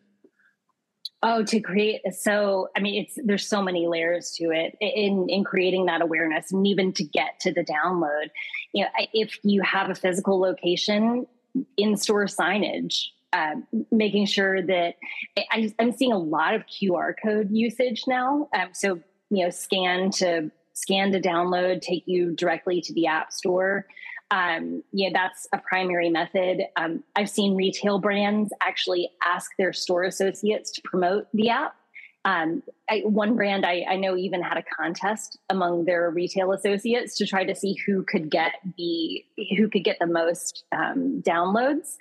Oh, 1.23 1.43
to 1.43 1.59
create 1.59 2.01
so 2.11 2.69
I 2.75 2.79
mean 2.79 3.03
it's 3.03 3.17
there's 3.23 3.47
so 3.47 3.61
many 3.61 3.87
layers 3.87 4.31
to 4.37 4.51
it 4.51 4.75
in 4.79 5.27
in 5.29 5.43
creating 5.43 5.87
that 5.87 6.01
awareness 6.01 6.51
and 6.51 6.65
even 6.67 6.93
to 6.93 7.03
get 7.03 7.39
to 7.41 7.51
the 7.51 7.63
download. 7.63 8.29
You 8.73 8.83
know, 8.83 8.89
if 9.13 9.39
you 9.43 9.61
have 9.63 9.89
a 9.89 9.95
physical 9.95 10.39
location, 10.39 11.25
in-store 11.77 12.25
signage, 12.25 13.05
uh, 13.33 13.55
making 13.91 14.25
sure 14.25 14.61
that 14.61 14.95
I, 15.51 15.73
am 15.79 15.91
seeing 15.91 16.11
a 16.11 16.17
lot 16.17 16.53
of 16.53 16.63
QR 16.65 17.13
code 17.21 17.49
usage 17.51 18.03
now. 18.07 18.47
Um, 18.53 18.69
so 18.73 18.99
you 19.29 19.43
know 19.43 19.49
scan 19.49 20.09
to 20.11 20.51
scan 20.73 21.11
to 21.11 21.19
download 21.19 21.81
take 21.81 22.03
you 22.05 22.31
directly 22.35 22.81
to 22.81 22.93
the 22.93 23.07
app 23.07 23.31
store. 23.31 23.85
Um, 24.29 24.83
yeah 24.91 25.09
that's 25.13 25.47
a 25.53 25.57
primary 25.57 26.09
method. 26.09 26.63
Um, 26.75 27.03
i've 27.15 27.29
seen 27.29 27.55
retail 27.55 27.99
brands 27.99 28.51
actually 28.61 29.09
ask 29.25 29.51
their 29.57 29.73
store 29.73 30.03
associates 30.03 30.71
to 30.71 30.81
promote 30.83 31.27
the 31.33 31.49
app. 31.49 31.75
Um, 32.25 32.61
I, 32.89 33.03
one 33.05 33.37
brand 33.37 33.65
I, 33.65 33.85
I, 33.87 33.95
know 33.95 34.17
even 34.17 34.41
had 34.41 34.57
a 34.57 34.63
contest 34.63 35.37
among 35.49 35.85
their 35.85 36.09
retail 36.09 36.51
associates 36.51 37.15
to 37.19 37.25
try 37.25 37.45
to 37.45 37.55
see 37.55 37.77
who 37.85 38.03
could 38.03 38.29
get 38.29 38.55
the 38.77 39.23
who 39.57 39.69
could 39.69 39.85
get 39.85 39.97
the 39.99 40.07
most 40.07 40.65
um, 40.73 41.23
downloads 41.25 41.95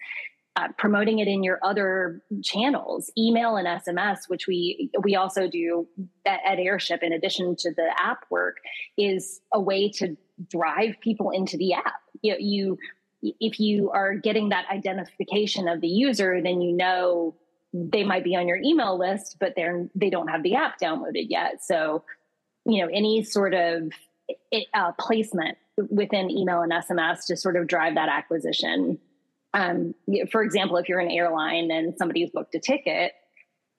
uh, 0.57 0.69
promoting 0.79 1.19
it 1.19 1.29
in 1.29 1.45
your 1.45 1.59
other 1.63 2.23
channels, 2.43 3.13
email 3.17 3.57
and 3.57 3.69
SMS, 3.69 4.21
which 4.29 4.47
we 4.47 4.91
we 5.03 5.15
also 5.15 5.47
do 5.47 5.87
at, 6.25 6.41
at, 6.47 6.59
Airship 6.59 7.03
in 7.03 7.13
addition 7.13 7.55
to 7.57 7.73
the 7.75 7.89
app 7.99 8.25
work, 8.31 8.57
is 8.97 9.41
a 9.53 9.61
way 9.61 9.91
to 9.91 10.17
drive 10.51 10.95
people 11.03 11.31
into 11.31 11.59
the 11.59 11.75
app. 11.75 12.01
You, 12.23 12.37
you 12.39 12.79
if 13.23 13.61
you 13.61 13.91
are 13.91 14.15
getting 14.15 14.49
that 14.49 14.65
identification 14.71 15.69
of 15.69 15.83
the 15.83 15.89
user, 15.89 16.41
then 16.43 16.63
you 16.63 16.73
know 16.75 17.35
they 17.75 18.03
might 18.03 18.25
be 18.25 18.35
on 18.35 18.49
your 18.49 18.57
email 18.57 18.99
list, 18.99 19.37
but 19.39 19.53
they're 19.57 19.89
they 19.95 20.09
don't 20.09 20.29
have 20.29 20.43
the 20.43 20.55
app 20.55 20.81
downloaded 20.81 21.27
yet. 21.29 21.63
So, 21.63 22.03
you 22.65 22.83
know, 22.83 22.91
any 22.91 23.25
sort 23.25 23.53
of 23.53 23.91
uh, 24.73 24.93
placement 24.99 25.59
within 25.91 26.31
email 26.31 26.63
and 26.63 26.73
SMS 26.73 27.27
to 27.27 27.37
sort 27.37 27.57
of 27.57 27.67
drive 27.67 27.97
that 27.97 28.09
acquisition 28.09 28.99
um, 29.57 29.95
for 30.31 30.43
example, 30.43 30.77
if 30.77 30.89
you're 30.89 31.01
an 31.01 31.11
airline 31.11 31.71
and 31.71 31.97
somebody's 31.97 32.31
booked 32.31 32.55
a 32.55 32.61
ticket 32.61 33.13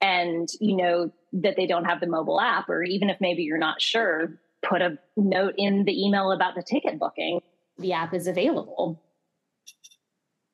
and 0.00 0.48
you 0.60 0.76
know 0.76 1.12
that 1.32 1.54
they 1.56 1.66
don't 1.66 1.84
have 1.84 2.00
the 2.00 2.08
mobile 2.08 2.40
app, 2.40 2.68
or 2.68 2.82
even 2.82 3.08
if 3.10 3.16
maybe 3.20 3.44
you're 3.44 3.58
not 3.58 3.80
sure, 3.80 4.40
put 4.68 4.82
a 4.82 4.98
note 5.16 5.54
in 5.56 5.84
the 5.84 6.04
email 6.04 6.32
about 6.32 6.56
the 6.56 6.62
ticket 6.62 6.98
booking. 6.98 7.40
The 7.78 7.92
app 7.92 8.12
is 8.12 8.26
available 8.26 9.00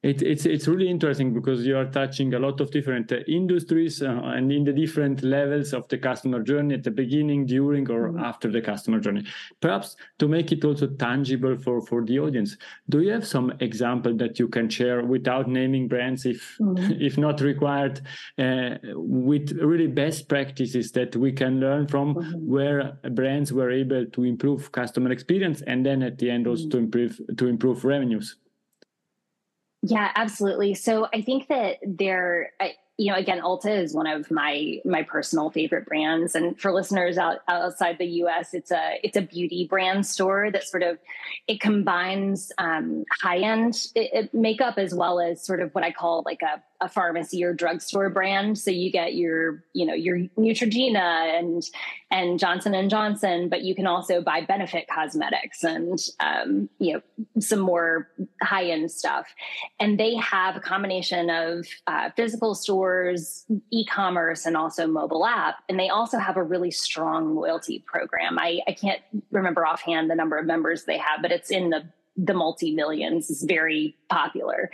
it, 0.04 0.20
it's 0.20 0.44
it's 0.44 0.68
really 0.68 0.90
interesting 0.90 1.32
because 1.32 1.66
you 1.66 1.78
are 1.78 1.86
touching 1.86 2.34
a 2.34 2.38
lot 2.38 2.60
of 2.60 2.70
different 2.70 3.10
uh, 3.10 3.20
industries 3.26 4.02
uh, 4.02 4.20
and 4.36 4.52
in 4.52 4.62
the 4.62 4.72
different 4.72 5.22
levels 5.22 5.72
of 5.72 5.88
the 5.88 5.96
customer 5.96 6.42
journey 6.42 6.74
at 6.74 6.82
the 6.82 6.90
beginning, 6.90 7.46
during, 7.46 7.90
or 7.90 8.10
mm-hmm. 8.10 8.22
after 8.22 8.50
the 8.50 8.60
customer 8.60 9.00
journey. 9.00 9.24
Perhaps 9.60 9.96
to 10.18 10.28
make 10.28 10.52
it 10.52 10.62
also 10.62 10.88
tangible 10.88 11.56
for 11.56 11.80
for 11.80 12.04
the 12.04 12.18
audience, 12.18 12.58
do 12.90 13.00
you 13.00 13.12
have 13.12 13.26
some 13.26 13.50
example 13.60 14.14
that 14.18 14.38
you 14.38 14.46
can 14.46 14.68
share 14.68 15.02
without 15.06 15.48
naming 15.48 15.88
brands, 15.88 16.26
if 16.26 16.58
mm-hmm. 16.60 16.92
if 17.00 17.16
not 17.16 17.40
required, 17.40 18.02
uh, 18.38 18.76
with 18.92 19.52
really 19.52 19.86
best 19.86 20.28
practices 20.28 20.92
that 20.92 21.16
we 21.16 21.32
can 21.32 21.60
learn 21.60 21.88
from, 21.88 22.14
mm-hmm. 22.14 22.46
where 22.46 22.98
brands 23.12 23.54
were 23.54 23.70
able 23.70 24.04
to 24.04 24.24
improve 24.24 24.70
customer 24.70 25.10
experience 25.10 25.62
and 25.62 25.86
then 25.86 26.02
at 26.02 26.18
the 26.18 26.30
end 26.30 26.46
also 26.46 26.64
mm-hmm. 26.64 26.70
to 26.70 26.78
improve 26.78 27.20
to 27.38 27.46
improve 27.46 27.84
revenues. 27.86 28.36
Yeah, 29.86 30.10
absolutely. 30.14 30.72
So 30.72 31.08
I 31.12 31.20
think 31.20 31.48
that 31.48 31.76
there, 31.86 32.52
you 32.96 33.12
know, 33.12 33.18
again, 33.18 33.42
Ulta 33.42 33.82
is 33.82 33.92
one 33.92 34.06
of 34.06 34.30
my 34.30 34.78
my 34.86 35.02
personal 35.02 35.50
favorite 35.50 35.84
brands, 35.84 36.34
and 36.34 36.58
for 36.58 36.72
listeners 36.72 37.18
out, 37.18 37.40
outside 37.48 37.98
the 37.98 38.06
U.S., 38.06 38.54
it's 38.54 38.70
a 38.70 38.98
it's 39.02 39.14
a 39.14 39.20
beauty 39.20 39.66
brand 39.68 40.06
store 40.06 40.50
that 40.50 40.64
sort 40.64 40.82
of 40.82 40.98
it 41.48 41.60
combines 41.60 42.50
um, 42.56 43.04
high 43.20 43.40
end 43.40 43.88
makeup 44.32 44.78
as 44.78 44.94
well 44.94 45.20
as 45.20 45.44
sort 45.44 45.60
of 45.60 45.74
what 45.74 45.84
I 45.84 45.92
call 45.92 46.22
like 46.24 46.40
a 46.40 46.62
a 46.84 46.88
pharmacy 46.88 47.42
or 47.42 47.54
drugstore 47.54 48.10
brand. 48.10 48.58
So 48.58 48.70
you 48.70 48.92
get 48.92 49.14
your, 49.14 49.64
you 49.72 49.86
know, 49.86 49.94
your 49.94 50.18
Neutrogena 50.38 51.38
and 51.38 51.62
and 52.10 52.38
Johnson 52.38 52.74
and 52.74 52.90
Johnson, 52.90 53.48
but 53.48 53.62
you 53.62 53.74
can 53.74 53.86
also 53.86 54.20
buy 54.20 54.42
Benefit 54.42 54.86
Cosmetics 54.86 55.64
and 55.64 55.98
um, 56.20 56.68
you 56.78 56.92
know 56.92 57.40
some 57.40 57.58
more 57.58 58.08
high 58.42 58.66
end 58.66 58.90
stuff. 58.90 59.26
And 59.80 59.98
they 59.98 60.14
have 60.16 60.56
a 60.56 60.60
combination 60.60 61.30
of 61.30 61.66
uh, 61.86 62.10
physical 62.14 62.54
stores, 62.54 63.46
e-commerce, 63.72 64.44
and 64.44 64.56
also 64.56 64.86
mobile 64.86 65.26
app. 65.26 65.56
And 65.68 65.80
they 65.80 65.88
also 65.88 66.18
have 66.18 66.36
a 66.36 66.42
really 66.42 66.70
strong 66.70 67.34
loyalty 67.34 67.82
program. 67.86 68.38
I, 68.38 68.60
I 68.68 68.72
can't 68.72 69.00
remember 69.32 69.66
offhand 69.66 70.10
the 70.10 70.14
number 70.14 70.36
of 70.36 70.46
members 70.46 70.84
they 70.84 70.98
have, 70.98 71.22
but 71.22 71.32
it's 71.32 71.50
in 71.50 71.70
the 71.70 71.84
the 72.16 72.34
multi 72.34 72.74
millions 72.74 73.30
is 73.30 73.42
very 73.42 73.96
popular. 74.08 74.70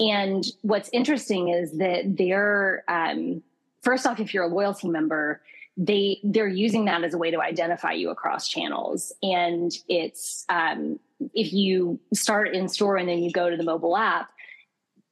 And 0.00 0.44
what's 0.62 0.90
interesting 0.92 1.48
is 1.48 1.78
that 1.78 2.16
they're 2.16 2.84
um, 2.88 3.42
first 3.82 4.06
off, 4.06 4.20
if 4.20 4.34
you're 4.34 4.44
a 4.44 4.48
loyalty 4.48 4.88
member, 4.88 5.40
they 5.76 6.20
they're 6.22 6.48
using 6.48 6.84
that 6.86 7.02
as 7.04 7.14
a 7.14 7.18
way 7.18 7.30
to 7.30 7.40
identify 7.40 7.92
you 7.92 8.10
across 8.10 8.48
channels. 8.48 9.12
And 9.22 9.72
it's 9.88 10.44
um, 10.48 10.98
if 11.34 11.52
you 11.52 12.00
start 12.12 12.54
in 12.54 12.68
store 12.68 12.96
and 12.96 13.08
then 13.08 13.18
you 13.22 13.30
go 13.30 13.50
to 13.50 13.56
the 13.56 13.64
mobile 13.64 13.96
app, 13.96 14.30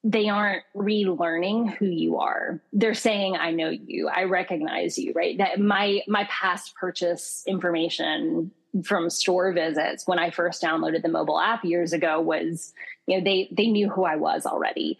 they 0.04 0.28
aren't 0.28 0.62
relearning 0.76 1.76
who 1.76 1.86
you 1.86 2.18
are. 2.18 2.60
They're 2.72 2.94
saying, 2.94 3.36
I 3.36 3.52
know 3.52 3.70
you, 3.70 4.08
I 4.08 4.24
recognize 4.24 4.98
you, 4.98 5.12
right? 5.14 5.38
That 5.38 5.60
my 5.60 6.02
my 6.08 6.24
past 6.24 6.74
purchase 6.74 7.44
information 7.46 8.50
from 8.84 9.10
store 9.10 9.52
visits 9.52 10.06
when 10.06 10.18
I 10.18 10.30
first 10.30 10.62
downloaded 10.62 11.02
the 11.02 11.08
mobile 11.08 11.38
app 11.38 11.64
years 11.64 11.92
ago 11.92 12.20
was, 12.20 12.72
you 13.06 13.18
know, 13.18 13.24
they 13.24 13.48
they 13.52 13.66
knew 13.66 13.90
who 13.90 14.04
I 14.04 14.16
was 14.16 14.46
already. 14.46 14.98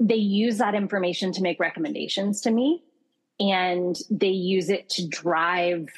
They 0.00 0.16
use 0.16 0.58
that 0.58 0.74
information 0.74 1.32
to 1.32 1.42
make 1.42 1.58
recommendations 1.58 2.40
to 2.42 2.50
me 2.50 2.82
and 3.40 3.98
they 4.10 4.28
use 4.28 4.68
it 4.68 4.88
to 4.90 5.06
drive 5.06 5.88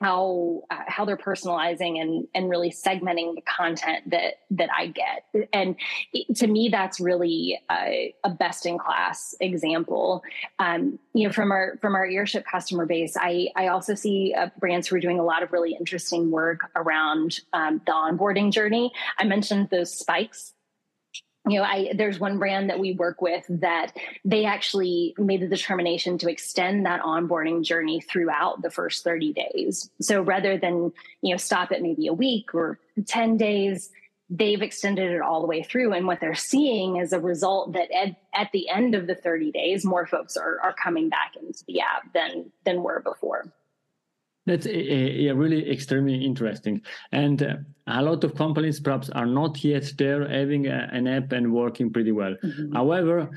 how 0.00 0.62
uh, 0.70 0.82
how 0.86 1.04
they're 1.04 1.16
personalizing 1.16 2.00
and 2.00 2.26
and 2.34 2.50
really 2.50 2.70
segmenting 2.70 3.34
the 3.34 3.42
content 3.42 4.08
that 4.10 4.34
that 4.50 4.68
I 4.76 4.88
get. 4.88 5.48
And 5.52 5.76
to 6.36 6.46
me, 6.46 6.68
that's 6.70 7.00
really 7.00 7.58
a, 7.70 8.14
a 8.24 8.30
best 8.30 8.66
in 8.66 8.78
class 8.78 9.34
example. 9.40 10.22
Um, 10.58 10.98
you 11.14 11.26
know, 11.26 11.32
from 11.32 11.50
our 11.50 11.78
from 11.80 11.94
our 11.94 12.04
airship 12.04 12.44
customer 12.50 12.86
base, 12.86 13.16
I 13.18 13.48
I 13.56 13.68
also 13.68 13.94
see 13.94 14.34
uh, 14.36 14.48
brands 14.58 14.88
who 14.88 14.96
are 14.96 15.00
doing 15.00 15.18
a 15.18 15.24
lot 15.24 15.42
of 15.42 15.52
really 15.52 15.74
interesting 15.74 16.30
work 16.30 16.60
around 16.74 17.40
um, 17.52 17.80
the 17.86 17.92
onboarding 17.92 18.52
journey. 18.52 18.92
I 19.18 19.24
mentioned 19.24 19.70
those 19.70 19.92
spikes 19.92 20.52
you 21.46 21.58
know, 21.58 21.64
I 21.64 21.92
there's 21.94 22.18
one 22.18 22.38
brand 22.38 22.70
that 22.70 22.80
we 22.80 22.92
work 22.92 23.22
with 23.22 23.44
that 23.48 23.92
they 24.24 24.44
actually 24.44 25.14
made 25.16 25.40
the 25.40 25.46
determination 25.46 26.18
to 26.18 26.30
extend 26.30 26.86
that 26.86 27.02
onboarding 27.02 27.62
journey 27.62 28.00
throughout 28.00 28.62
the 28.62 28.70
first 28.70 29.04
30 29.04 29.32
days. 29.32 29.90
So 30.00 30.22
rather 30.22 30.58
than, 30.58 30.92
you 31.22 31.32
know, 31.32 31.36
stop 31.36 31.70
at 31.70 31.82
maybe 31.82 32.08
a 32.08 32.12
week 32.12 32.54
or 32.54 32.80
10 33.06 33.36
days, 33.36 33.90
they've 34.28 34.60
extended 34.60 35.12
it 35.12 35.20
all 35.20 35.40
the 35.40 35.46
way 35.46 35.62
through. 35.62 35.92
And 35.92 36.06
what 36.06 36.20
they're 36.20 36.34
seeing 36.34 36.96
is 36.96 37.12
a 37.12 37.20
result 37.20 37.74
that 37.74 37.90
at, 37.92 38.16
at 38.34 38.50
the 38.52 38.68
end 38.68 38.96
of 38.96 39.06
the 39.06 39.14
30 39.14 39.52
days, 39.52 39.84
more 39.84 40.06
folks 40.06 40.36
are, 40.36 40.58
are 40.60 40.74
coming 40.74 41.08
back 41.08 41.34
into 41.40 41.64
the 41.68 41.80
app 41.80 42.12
than 42.12 42.50
than 42.64 42.82
were 42.82 43.00
before. 43.00 43.52
That's 44.46 44.66
a, 44.66 45.26
a 45.28 45.34
really 45.34 45.70
extremely 45.70 46.24
interesting. 46.24 46.80
And 47.12 47.42
uh, 47.42 47.56
a 47.88 48.02
lot 48.02 48.24
of 48.24 48.34
companies 48.34 48.80
perhaps 48.80 49.10
are 49.10 49.26
not 49.26 49.62
yet 49.64 49.92
there 49.98 50.28
having 50.28 50.66
a, 50.68 50.88
an 50.92 51.06
app 51.08 51.32
and 51.32 51.52
working 51.52 51.92
pretty 51.92 52.12
well. 52.12 52.36
Mm-hmm. 52.44 52.74
However, 52.74 53.30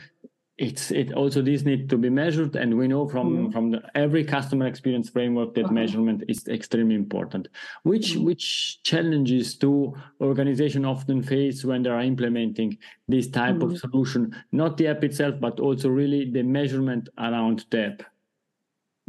it's 0.60 0.92
it 0.92 1.14
also 1.14 1.42
this 1.42 1.64
need 1.64 1.90
to 1.90 1.98
be 1.98 2.10
measured 2.10 2.56
and 2.58 2.78
we 2.78 2.86
know 2.86 3.08
from 3.08 3.30
mm-hmm. 3.30 3.52
from 3.52 3.72
the, 3.72 3.82
every 3.96 4.26
customer 4.26 4.68
experience 4.68 5.10
framework 5.10 5.54
that 5.56 5.66
uh-huh. 5.66 5.74
measurement 5.74 6.22
is 6.28 6.46
extremely 6.50 6.96
important 6.96 7.48
which 7.84 8.12
mm-hmm. 8.12 8.26
which 8.26 8.84
challenges 8.84 9.56
do 9.56 9.96
organization 10.20 10.84
often 10.86 11.24
face 11.24 11.64
when 11.64 11.82
they 11.82 11.90
are 11.90 12.02
implementing 12.02 12.78
this 13.08 13.30
type 13.30 13.56
mm-hmm. 13.56 13.72
of 13.72 13.80
solution 13.80 14.36
not 14.52 14.76
the 14.76 14.88
app 14.88 15.02
itself 15.04 15.34
but 15.40 15.62
also 15.62 15.88
really 15.88 16.30
the 16.30 16.44
measurement 16.44 17.08
around 17.18 17.66
the 17.72 17.86
app 17.86 18.04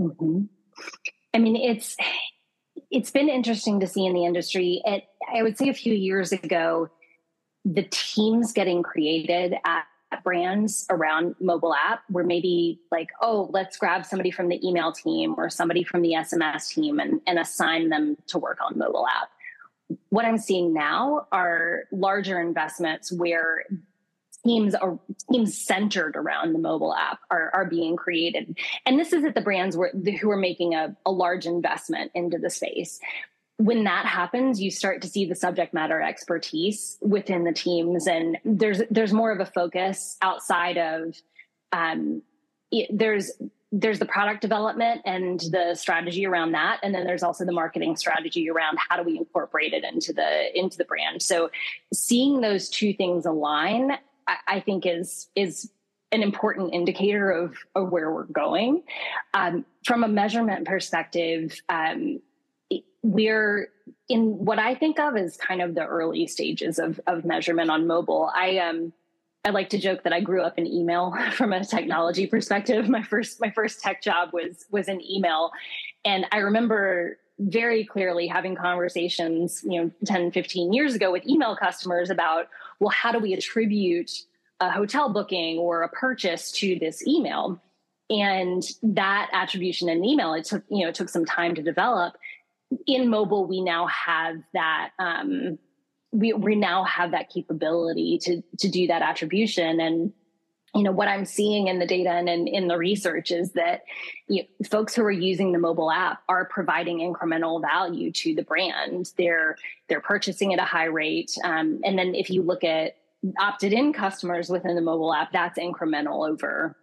mm-hmm. 0.01 0.43
I 1.35 1.39
mean 1.39 1.57
it's 1.57 1.97
it's 2.91 3.11
been 3.11 3.29
interesting 3.29 3.81
to 3.81 3.87
see 3.87 4.05
in 4.05 4.15
the 4.15 4.25
industry. 4.25 4.83
It 4.85 5.05
i 5.33 5.43
would 5.43 5.57
say 5.57 5.69
a 5.69 5.75
few 5.75 5.95
years 5.95 6.33
ago 6.33 6.89
the 7.65 7.87
teams 7.91 8.53
getting 8.53 8.83
created 8.83 9.55
at 9.65 9.85
brands 10.25 10.87
around 10.91 11.37
mobile 11.41 11.75
app 11.75 12.03
were 12.11 12.25
maybe 12.25 12.81
like 12.91 13.09
oh 13.23 13.49
let's 13.53 13.77
grab 13.77 14.05
somebody 14.05 14.31
from 14.31 14.49
the 14.49 14.67
email 14.67 14.93
team 14.93 15.35
or 15.39 15.49
somebody 15.49 15.85
from 15.85 16.03
the 16.03 16.13
sms 16.13 16.69
team 16.69 16.99
and, 16.99 17.21
and 17.27 17.39
assign 17.39 17.91
them 17.91 18.17
to 18.27 18.37
work 18.39 18.59
on 18.65 18.77
mobile 18.77 19.07
app. 19.07 19.29
What 20.09 20.25
i'm 20.25 20.39
seeing 20.39 20.75
now 20.75 21.29
are 21.31 21.85
larger 21.93 22.41
investments 22.41 23.13
where 23.13 23.65
teams 24.45 24.75
are 24.75 24.99
teams 25.31 25.57
centered 25.57 26.17
around 26.17 26.53
the 26.53 26.59
mobile 26.59 26.95
app 26.95 27.21
are, 27.31 27.51
are 27.55 27.65
being 27.65 27.97
created. 27.97 28.59
And 28.87 28.99
this 28.99 29.13
is 29.13 29.25
at 29.25 29.35
the 29.35 29.41
brands 29.41 29.77
where, 29.77 29.93
who 30.21 30.31
are 30.31 30.37
making 30.37 30.75
a, 30.75 30.97
a 31.05 31.11
large 31.11 31.47
investment 31.47 32.11
into 32.15 32.39
the 32.39 32.51
space. 32.51 33.01
When 33.57 33.85
that 33.85 34.07
happens 34.07 34.61
you 34.61 34.71
start 34.71 35.03
to 35.03 35.09
see 35.09 35.27
the 35.27 35.35
subject 35.35 35.75
matter 35.75 36.01
expertise 36.01 36.97
within 37.03 37.45
the 37.45 37.53
teams 37.53 38.07
and 38.07 38.39
there's 38.45 38.81
there's 38.91 39.13
more 39.13 39.31
of 39.33 39.41
a 39.41 39.45
focus 39.45 40.17
outside 40.23 40.79
of 40.79 41.15
um, 41.73 42.23
it, 42.71 42.89
there's 42.91 43.33
there's 43.73 43.99
the 43.99 44.07
product 44.07 44.41
development 44.41 45.03
and 45.05 45.41
the 45.53 45.75
strategy 45.75 46.27
around 46.27 46.53
that 46.53 46.81
and 46.83 46.95
then 46.95 47.05
there's 47.05 47.23
also 47.23 47.45
the 47.45 47.53
marketing 47.53 47.97
strategy 47.97 48.49
around 48.49 48.79
how 48.89 48.97
do 48.97 49.03
we 49.03 49.19
incorporate 49.19 49.75
it 49.75 49.85
into 49.85 50.15
the 50.15 50.59
into 50.59 50.79
the 50.79 50.85
brand. 50.87 51.21
So 51.21 51.51
seeing 51.93 52.41
those 52.41 52.71
two 52.71 52.95
things 52.95 53.27
align 53.27 53.99
i, 54.47 54.61
think 54.61 54.87
is 54.87 55.29
is 55.35 55.71
an 56.13 56.23
important 56.23 56.75
indicator 56.75 57.31
of, 57.31 57.55
of 57.75 57.91
where 57.91 58.13
we're 58.13 58.25
going 58.25 58.83
um, 59.35 59.65
from 59.85 60.05
a 60.05 60.09
measurement 60.09 60.67
perspective 60.67 61.61
um, 61.69 62.21
we're 63.03 63.71
in 64.09 64.45
what 64.45 64.59
I 64.59 64.75
think 64.75 64.99
of 64.99 65.17
as 65.17 65.37
kind 65.37 65.63
of 65.63 65.75
the 65.75 65.87
early 65.87 66.27
stages 66.27 66.79
of 66.79 67.01
of 67.07 67.25
measurement 67.25 67.71
on 67.71 67.87
mobile. 67.87 68.31
I 68.35 68.59
um 68.59 68.93
I 69.45 69.51
like 69.51 69.71
to 69.71 69.79
joke 69.79 70.03
that 70.03 70.13
I 70.13 70.21
grew 70.21 70.43
up 70.43 70.59
in 70.59 70.67
email 70.67 71.15
from 71.33 71.53
a 71.53 71.65
technology 71.65 72.27
perspective. 72.27 72.89
My 72.89 73.03
first 73.03 73.41
my 73.41 73.51
first 73.51 73.81
tech 73.81 74.03
job 74.03 74.31
was 74.33 74.67
was 74.71 74.89
in 74.89 75.01
email 75.03 75.51
and 76.05 76.27
I 76.33 76.39
remember 76.39 77.19
very 77.41 77.85
clearly 77.85 78.27
having 78.27 78.55
conversations, 78.55 79.63
you 79.65 79.83
know, 79.83 79.91
10 80.05 80.31
15 80.31 80.73
years 80.73 80.95
ago 80.95 81.11
with 81.11 81.27
email 81.27 81.57
customers 81.57 82.11
about 82.11 82.49
well 82.79 82.91
how 82.91 83.11
do 83.11 83.19
we 83.19 83.33
attribute 83.33 84.11
a 84.61 84.71
hotel 84.71 85.13
booking 85.13 85.59
or 85.59 85.83
a 85.83 85.89
purchase 85.89 86.53
to 86.53 86.79
this 86.79 87.07
email? 87.07 87.61
And 88.11 88.63
that 88.83 89.31
attribution 89.33 89.89
in 89.89 90.05
email 90.05 90.35
it 90.35 90.45
took 90.45 90.65
you 90.69 90.83
know 90.83 90.89
it 90.89 90.95
took 90.95 91.09
some 91.09 91.25
time 91.25 91.55
to 91.55 91.63
develop 91.63 92.15
in 92.87 93.09
mobile, 93.09 93.47
we 93.47 93.61
now 93.61 93.87
have 93.87 94.37
that. 94.53 94.91
Um, 94.99 95.59
we 96.13 96.33
we 96.33 96.57
now 96.57 96.85
have 96.85 97.13
that 97.13 97.31
capability 97.31 98.19
to 98.23 98.43
to 98.59 98.69
do 98.69 98.89
that 98.89 99.03
attribution 99.03 99.81
and 99.81 100.13
you 100.75 100.83
know 100.83 100.93
what 100.93 101.09
i'm 101.09 101.25
seeing 101.25 101.67
in 101.67 101.79
the 101.79 101.87
data 101.87 102.11
and 102.11 102.29
in, 102.29 102.47
in 102.47 102.69
the 102.69 102.77
research 102.77 103.31
is 103.31 103.53
that 103.53 103.83
you 104.29 104.43
know, 104.43 104.67
folks 104.69 104.95
who 104.95 105.03
are 105.03 105.11
using 105.11 105.53
the 105.53 105.59
mobile 105.59 105.91
app 105.91 106.23
are 106.29 106.45
providing 106.45 106.99
incremental 106.99 107.61
value 107.61 108.13
to 108.13 108.35
the 108.35 108.43
brand. 108.43 109.11
They're 109.19 109.57
they're 109.89 110.01
purchasing 110.01 110.53
at 110.55 110.61
a 110.61 110.65
high 110.65 110.85
rate. 110.85 111.33
Um, 111.43 111.81
and 111.85 111.99
then 111.99 112.15
if 112.15 112.31
you 112.31 112.43
look 112.43 112.63
at 112.63 112.97
opted 113.39 113.73
in 113.73 113.93
customers 113.93 114.49
within 114.49 114.77
the 114.77 114.81
mobile 114.81 115.13
app 115.13 115.33
that's 115.33 115.59
incremental 115.59 116.29
over 116.29 116.77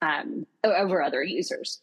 um, 0.00 0.46
over 0.64 1.02
other 1.02 1.22
users. 1.22 1.80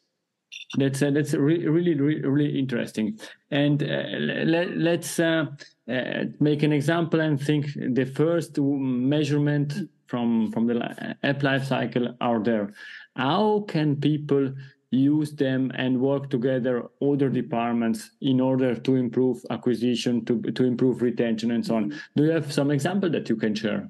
That's 0.78 1.02
uh, 1.02 1.12
that's 1.12 1.34
re- 1.34 1.68
really, 1.68 1.96
really 1.96 2.22
really 2.22 2.60
interesting. 2.60 3.20
And 3.52 3.84
uh, 3.84 4.04
let, 4.46 5.00
us 5.00 5.20
uh, 5.20 5.46
uh, 5.90 6.24
make 6.40 6.64
an 6.64 6.74
example 6.74 7.20
and 7.22 7.40
think 7.40 7.68
the 7.76 8.06
first 8.06 8.58
measurement 8.58 9.90
from 10.10 10.52
from 10.52 10.68
the 10.68 11.16
app 11.24 11.44
life 11.44 11.66
cycle 11.66 12.16
are 12.20 12.42
there. 12.44 12.74
How 13.16 13.66
can 13.68 13.96
people 13.96 14.54
use 14.92 15.32
them 15.34 15.72
and 15.76 16.02
work 16.02 16.30
together 16.32 16.88
other 17.02 17.30
departments 17.30 18.12
in 18.22 18.42
order 18.42 18.76
to 18.76 18.96
improve 18.96 19.46
acquisition 19.52 20.26
to 20.26 20.42
to 20.42 20.64
improve 20.64 21.02
retention 21.02 21.52
and 21.52 21.66
so 21.66 21.76
on? 21.76 21.86
Mm-hmm. 21.86 21.98
Do 22.16 22.26
you 22.26 22.32
have 22.32 22.52
some 22.52 22.72
example 22.72 23.10
that 23.12 23.30
you 23.30 23.36
can 23.36 23.56
share? 23.56 23.88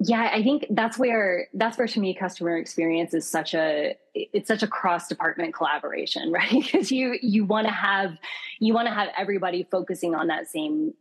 Yeah 0.00 0.30
i 0.32 0.42
think 0.42 0.66
that's 0.70 0.98
where 0.98 1.48
that's 1.54 1.78
where 1.78 1.86
to 1.86 2.00
me 2.00 2.14
customer 2.14 2.56
experience 2.56 3.14
is 3.14 3.28
such 3.28 3.54
a 3.54 3.94
it's 4.14 4.48
such 4.48 4.62
a 4.62 4.66
cross 4.66 5.08
department 5.08 5.54
collaboration 5.54 6.32
right? 6.32 6.50
Because 6.50 6.90
you 6.90 7.18
you 7.22 7.44
want 7.44 7.66
to 7.66 7.72
have 7.72 8.16
you 8.58 8.74
want 8.74 8.88
to 8.88 8.94
have 8.94 9.08
everybody 9.16 9.66
focusing 9.70 10.14
on 10.14 10.28
that 10.28 10.48
same 10.48 10.92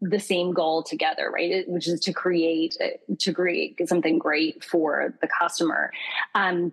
the 0.00 0.18
same 0.18 0.52
goal 0.52 0.82
together 0.82 1.30
right? 1.30 1.68
Which 1.68 1.88
is 1.88 2.00
to 2.00 2.12
create 2.12 2.76
to 3.18 3.32
create 3.32 3.80
something 3.86 4.18
great 4.18 4.64
for 4.64 5.14
the 5.20 5.28
customer. 5.28 5.92
Um 6.34 6.72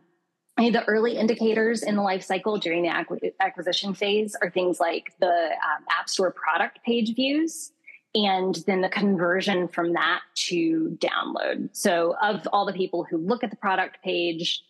the 0.58 0.84
early 0.86 1.17
indicators 1.17 1.84
in 1.84 1.96
the 1.96 2.02
life 2.02 2.24
cycle 2.24 2.58
during 2.58 2.82
the 2.82 3.32
acquisition 3.39 3.93
phase 3.93 4.36
are 4.41 4.50
things 4.50 4.80
like 4.80 5.13
the 5.20 5.28
um, 5.28 5.86
app 5.91 6.10
store 6.10 6.32
product 6.32 6.80
page 6.84 7.13
views 7.13 7.72
and 8.15 8.56
then 8.65 8.82
the 8.82 8.89
conversion 8.89 9.67
from 9.67 9.93
that 9.93 10.22
to 10.36 10.98
download. 11.00 11.70
So, 11.74 12.15
of 12.22 12.48
all 12.52 12.65
the 12.65 12.74
people 12.74 13.04
who 13.04 13.17
look 13.17 13.43
at 13.43 13.52
the 13.52 13.58
product 13.58 14.02
page, 14.04 14.63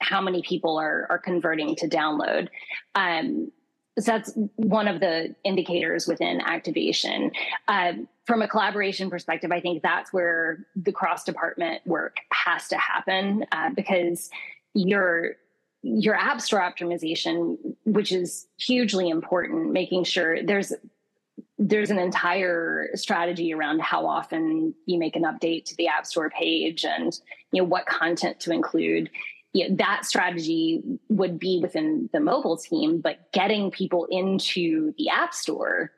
how 0.00 0.20
many 0.20 0.42
people 0.42 0.78
are 0.78 1.06
are 1.10 1.18
converting 1.18 1.74
to 1.76 1.88
download? 1.88 2.48
Um, 2.94 3.50
so 3.98 4.12
that's 4.12 4.32
one 4.56 4.88
of 4.88 5.00
the 5.00 5.34
indicators 5.42 6.06
within 6.06 6.42
activation. 6.42 7.30
Um, 7.66 8.08
from 8.26 8.42
a 8.42 8.48
collaboration 8.48 9.08
perspective, 9.08 9.50
I 9.50 9.60
think 9.60 9.82
that's 9.82 10.12
where 10.12 10.66
the 10.76 10.92
cross 10.92 11.24
department 11.24 11.80
work 11.86 12.18
has 12.30 12.68
to 12.68 12.76
happen 12.76 13.46
uh, 13.52 13.70
because 13.74 14.30
your 14.74 15.36
your 15.82 16.16
app 16.16 16.40
store 16.40 16.60
optimization, 16.60 17.56
which 17.84 18.10
is 18.10 18.46
hugely 18.58 19.08
important, 19.08 19.70
making 19.72 20.04
sure 20.04 20.42
there's 20.42 20.72
there's 21.58 21.90
an 21.90 21.98
entire 21.98 22.90
strategy 22.94 23.52
around 23.54 23.80
how 23.80 24.06
often 24.06 24.74
you 24.84 24.98
make 24.98 25.16
an 25.16 25.22
update 25.22 25.64
to 25.64 25.76
the 25.76 25.88
app 25.88 26.06
store 26.06 26.30
page 26.30 26.84
and 26.84 27.18
you 27.52 27.62
know 27.62 27.68
what 27.68 27.86
content 27.86 28.40
to 28.40 28.52
include. 28.52 29.10
You 29.52 29.68
know, 29.68 29.76
that 29.76 30.04
strategy 30.04 30.82
would 31.08 31.38
be 31.38 31.60
within 31.62 32.10
the 32.12 32.20
mobile 32.20 32.58
team 32.58 33.00
but 33.00 33.32
getting 33.32 33.70
people 33.70 34.06
into 34.10 34.92
the 34.98 35.08
app 35.08 35.32
store 35.32 35.92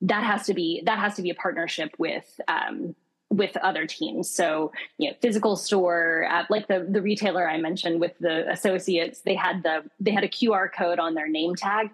that 0.00 0.24
has 0.24 0.46
to 0.46 0.54
be 0.54 0.82
that 0.86 0.98
has 0.98 1.14
to 1.16 1.22
be 1.22 1.30
a 1.30 1.34
partnership 1.34 1.94
with 1.98 2.40
um, 2.48 2.94
with 3.32 3.56
other 3.58 3.86
teams. 3.86 4.30
So 4.30 4.72
you 4.98 5.10
know 5.10 5.16
physical 5.20 5.56
store 5.56 6.26
uh, 6.30 6.44
like 6.50 6.68
the 6.68 6.86
the 6.88 7.02
retailer 7.02 7.48
i 7.48 7.58
mentioned 7.58 8.00
with 8.00 8.12
the 8.18 8.50
associates 8.50 9.20
they 9.20 9.34
had 9.34 9.62
the 9.62 9.84
they 10.00 10.10
had 10.10 10.24
a 10.24 10.28
qr 10.28 10.68
code 10.72 10.98
on 10.98 11.14
their 11.14 11.28
name 11.28 11.54
tag 11.54 11.90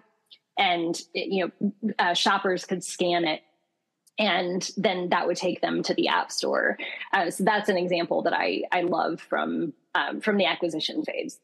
and 0.59 1.01
you 1.13 1.51
know 1.59 1.73
uh, 1.97 2.13
shoppers 2.13 2.65
could 2.65 2.83
scan 2.83 3.25
it 3.25 3.41
and 4.19 4.69
then 4.75 5.09
that 5.09 5.25
would 5.25 5.37
take 5.37 5.61
them 5.61 5.81
to 5.81 5.93
the 5.93 6.09
app 6.09 6.29
store. 6.29 6.77
Uh, 7.13 7.31
so 7.31 7.45
that's 7.45 7.69
an 7.69 7.77
example 7.77 8.21
that 8.21 8.33
i 8.33 8.61
i 8.71 8.81
love 8.81 9.19
from 9.19 9.73
um, 9.95 10.21
from 10.21 10.37
the 10.37 10.45
acquisition 10.45 11.03
phase 11.03 11.39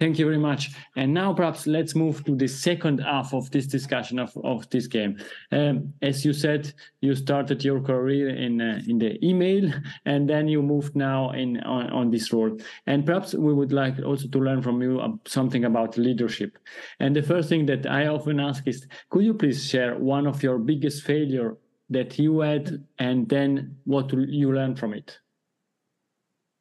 Thank 0.00 0.16
you 0.20 0.26
very 0.26 0.38
much. 0.38 0.70
And 0.94 1.12
now 1.12 1.34
perhaps 1.34 1.66
let's 1.66 1.96
move 1.96 2.22
to 2.24 2.36
the 2.36 2.46
second 2.46 3.00
half 3.00 3.34
of 3.34 3.50
this 3.50 3.66
discussion 3.66 4.20
of, 4.20 4.36
of 4.44 4.70
this 4.70 4.86
game. 4.86 5.18
Um, 5.50 5.92
as 6.02 6.24
you 6.24 6.32
said, 6.32 6.72
you 7.00 7.16
started 7.16 7.64
your 7.64 7.80
career 7.80 8.28
in 8.28 8.60
uh, 8.60 8.80
in 8.86 8.98
the 8.98 9.18
email, 9.26 9.72
and 10.04 10.30
then 10.30 10.46
you 10.46 10.62
moved 10.62 10.94
now 10.94 11.32
in 11.32 11.58
on, 11.62 11.90
on 11.90 12.10
this 12.12 12.32
role. 12.32 12.56
And 12.86 13.04
perhaps 13.04 13.34
we 13.34 13.52
would 13.52 13.72
like 13.72 13.98
also 13.98 14.28
to 14.28 14.38
learn 14.38 14.62
from 14.62 14.80
you 14.80 15.20
something 15.26 15.64
about 15.64 15.98
leadership. 15.98 16.58
And 17.00 17.16
the 17.16 17.22
first 17.22 17.48
thing 17.48 17.66
that 17.66 17.84
I 17.86 18.06
often 18.06 18.38
ask 18.38 18.68
is, 18.68 18.86
could 19.10 19.24
you 19.24 19.34
please 19.34 19.68
share 19.68 19.98
one 19.98 20.28
of 20.28 20.44
your 20.44 20.58
biggest 20.58 21.02
failure 21.02 21.56
that 21.90 22.18
you 22.20 22.38
had, 22.38 22.84
and 23.00 23.28
then 23.28 23.76
what 23.84 24.12
you 24.12 24.52
learned 24.52 24.78
from 24.78 24.94
it? 24.94 25.18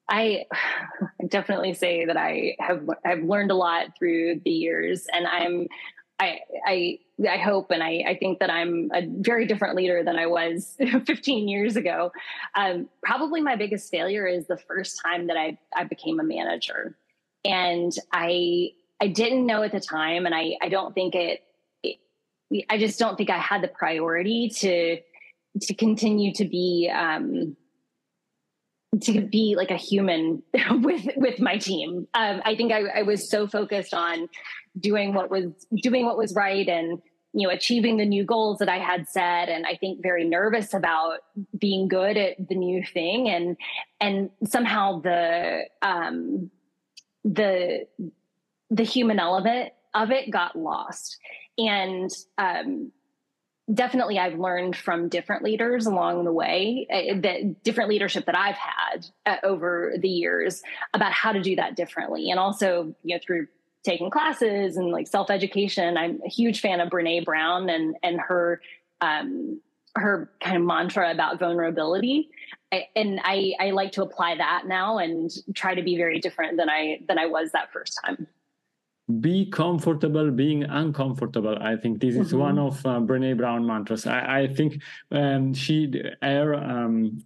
I 0.09 0.45
definitely 1.27 1.73
say 1.73 2.05
that 2.05 2.17
I 2.17 2.55
have 2.59 2.89
I've 3.05 3.23
learned 3.23 3.51
a 3.51 3.55
lot 3.55 3.97
through 3.97 4.41
the 4.43 4.51
years, 4.51 5.07
and 5.11 5.27
I'm 5.27 5.67
I 6.19 6.39
I 6.65 6.99
I 7.27 7.37
hope 7.37 7.71
and 7.71 7.81
I, 7.81 8.03
I 8.07 8.17
think 8.19 8.39
that 8.39 8.51
I'm 8.51 8.91
a 8.93 9.01
very 9.07 9.47
different 9.47 9.75
leader 9.75 10.03
than 10.03 10.17
I 10.17 10.27
was 10.27 10.75
15 11.05 11.47
years 11.47 11.75
ago. 11.75 12.11
Um, 12.55 12.89
probably 13.03 13.41
my 13.41 13.55
biggest 13.55 13.89
failure 13.89 14.27
is 14.27 14.45
the 14.45 14.57
first 14.57 15.01
time 15.03 15.25
that 15.27 15.37
I, 15.37 15.57
I 15.75 15.85
became 15.85 16.19
a 16.19 16.23
manager. 16.23 16.95
And 17.43 17.91
I 18.13 18.71
I 18.99 19.07
didn't 19.07 19.45
know 19.45 19.63
at 19.63 19.71
the 19.71 19.79
time, 19.79 20.25
and 20.25 20.33
I, 20.33 20.57
I 20.61 20.69
don't 20.69 20.93
think 20.93 21.13
it, 21.15 21.43
I 22.69 22.77
just 22.77 22.97
don't 22.97 23.15
think 23.15 23.29
I 23.29 23.37
had 23.37 23.61
the 23.61 23.67
priority 23.67 24.49
to 24.57 24.97
to 25.61 25.73
continue 25.73 26.33
to 26.33 26.45
be 26.45 26.91
um, 26.93 27.55
to 29.01 29.21
be 29.21 29.55
like 29.55 29.71
a 29.71 29.77
human 29.77 30.41
with 30.71 31.07
with 31.15 31.39
my 31.39 31.57
team. 31.57 32.07
Um, 32.13 32.41
I 32.45 32.55
think 32.55 32.71
I, 32.71 32.99
I 32.99 33.01
was 33.03 33.29
so 33.29 33.47
focused 33.47 33.93
on 33.93 34.29
doing 34.79 35.13
what 35.13 35.29
was 35.29 35.45
doing 35.81 36.05
what 36.05 36.17
was 36.17 36.33
right 36.35 36.67
and 36.67 37.01
you 37.33 37.47
know 37.47 37.53
achieving 37.53 37.97
the 37.97 38.05
new 38.05 38.23
goals 38.23 38.59
that 38.59 38.69
I 38.69 38.77
had 38.77 39.07
set, 39.07 39.49
and 39.49 39.65
I 39.65 39.75
think 39.75 40.01
very 40.01 40.23
nervous 40.23 40.73
about 40.73 41.19
being 41.57 41.87
good 41.87 42.17
at 42.17 42.47
the 42.47 42.55
new 42.55 42.83
thing, 42.83 43.29
and 43.29 43.57
and 43.99 44.29
somehow 44.45 45.01
the 45.01 45.63
um, 45.81 46.49
the 47.23 47.87
the 48.69 48.83
human 48.83 49.19
element 49.19 49.73
of 49.93 50.11
it 50.11 50.31
got 50.31 50.55
lost, 50.55 51.17
and 51.57 52.09
um, 52.37 52.91
definitely 53.73 54.17
I've 54.17 54.39
learned 54.39 54.75
from 54.75 55.09
different 55.09 55.43
leaders 55.43 55.85
along 55.85 56.23
the 56.23 56.31
way, 56.31 56.87
uh, 56.91 57.19
that 57.21 57.63
different 57.63 57.89
leadership 57.89 58.25
that 58.25 58.37
I've 58.37 58.55
had 58.55 59.07
uh, 59.25 59.35
over 59.43 59.93
the 59.99 60.07
years 60.07 60.61
about 60.93 61.11
how 61.11 61.33
to 61.33 61.41
do 61.41 61.55
that 61.57 61.75
differently. 61.75 62.29
And 62.31 62.39
also, 62.39 62.95
you 63.03 63.15
know, 63.15 63.19
through 63.25 63.47
taking 63.83 64.09
classes 64.09 64.77
and 64.77 64.91
like 64.91 65.07
self-education, 65.07 65.97
I'm 65.97 66.19
a 66.25 66.29
huge 66.29 66.61
fan 66.61 66.79
of 66.79 66.89
Brene 66.89 67.25
Brown 67.25 67.69
and, 67.69 67.95
and 68.03 68.19
her, 68.21 68.61
um, 69.01 69.59
her 69.95 70.31
kind 70.41 70.57
of 70.57 70.63
mantra 70.63 71.11
about 71.11 71.39
vulnerability. 71.39 72.29
I, 72.71 72.87
and 72.95 73.19
I, 73.23 73.53
I 73.59 73.71
like 73.71 73.93
to 73.93 74.03
apply 74.03 74.35
that 74.37 74.63
now 74.65 74.97
and 74.97 75.29
try 75.53 75.75
to 75.75 75.81
be 75.81 75.97
very 75.97 76.19
different 76.19 76.57
than 76.57 76.69
I, 76.69 76.99
than 77.07 77.19
I 77.19 77.25
was 77.25 77.51
that 77.51 77.71
first 77.73 77.99
time 78.05 78.27
be 79.21 79.45
comfortable 79.45 80.31
being 80.31 80.63
uncomfortable 80.63 81.57
i 81.61 81.77
think 81.77 82.01
this 82.01 82.15
is 82.15 82.27
mm-hmm. 82.27 82.39
one 82.39 82.59
of 82.59 82.85
uh, 82.85 82.99
brene 82.99 83.37
brown 83.37 83.65
mantras 83.65 84.05
i, 84.05 84.41
I 84.41 84.47
think 84.47 84.81
um, 85.11 85.53
she 85.53 85.93
her 86.21 86.53
um, 86.55 87.19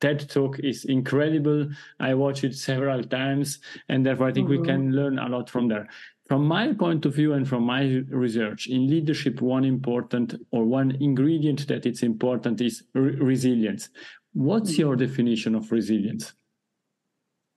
ted 0.00 0.28
talk 0.28 0.58
is 0.58 0.84
incredible 0.84 1.70
i 2.00 2.12
watched 2.12 2.44
it 2.44 2.54
several 2.54 3.02
times 3.02 3.60
and 3.88 4.04
therefore 4.04 4.28
i 4.28 4.32
think 4.32 4.48
mm-hmm. 4.48 4.60
we 4.60 4.66
can 4.66 4.92
learn 4.92 5.18
a 5.18 5.28
lot 5.28 5.48
from 5.48 5.68
there 5.68 5.88
from 6.26 6.44
my 6.46 6.74
point 6.74 7.06
of 7.06 7.14
view 7.14 7.32
and 7.32 7.48
from 7.48 7.64
my 7.64 8.02
research 8.10 8.66
in 8.66 8.88
leadership 8.88 9.40
one 9.40 9.64
important 9.64 10.34
or 10.50 10.64
one 10.64 10.90
ingredient 11.00 11.66
that 11.66 11.86
it's 11.86 12.02
important 12.02 12.60
is 12.60 12.82
re- 12.92 13.16
resilience 13.16 13.88
what's 14.34 14.72
mm-hmm. 14.72 14.82
your 14.82 14.96
definition 14.96 15.54
of 15.54 15.72
resilience 15.72 16.34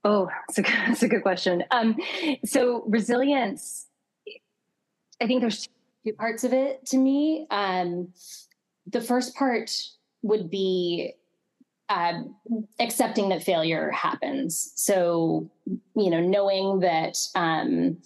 Oh, 0.05 0.29
that's 0.47 0.59
a, 0.59 0.61
that's 0.61 1.03
a 1.03 1.07
good 1.07 1.23
question. 1.23 1.63
Um, 1.71 1.97
so 2.45 2.83
resilience, 2.85 3.87
I 5.19 5.25
think 5.25 5.41
there's 5.41 5.67
two 6.05 6.13
parts 6.13 6.43
of 6.43 6.53
it 6.53 6.85
to 6.87 6.97
me. 6.97 7.47
Um, 7.49 8.13
the 8.85 9.01
first 9.01 9.35
part 9.35 9.71
would 10.21 10.51
be 10.51 11.13
um, 11.89 12.35
accepting 12.79 13.29
that 13.29 13.41
failure 13.41 13.89
happens. 13.89 14.73
So, 14.75 15.49
you 15.95 16.09
know, 16.11 16.21
knowing 16.21 16.81
that 16.81 17.17
um, 17.33 17.97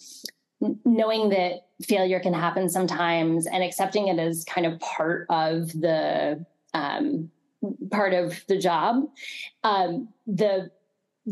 knowing 0.85 1.29
that 1.29 1.67
failure 1.83 2.21
can 2.21 2.33
happen 2.33 2.69
sometimes, 2.69 3.45
and 3.45 3.61
accepting 3.63 4.07
it 4.07 4.19
as 4.19 4.45
kind 4.45 4.67
of 4.67 4.79
part 4.79 5.25
of 5.29 5.71
the 5.71 6.45
um, 6.73 7.29
part 7.91 8.13
of 8.13 8.41
the 8.47 8.57
job. 8.57 9.03
Um, 9.63 10.09
the 10.27 10.71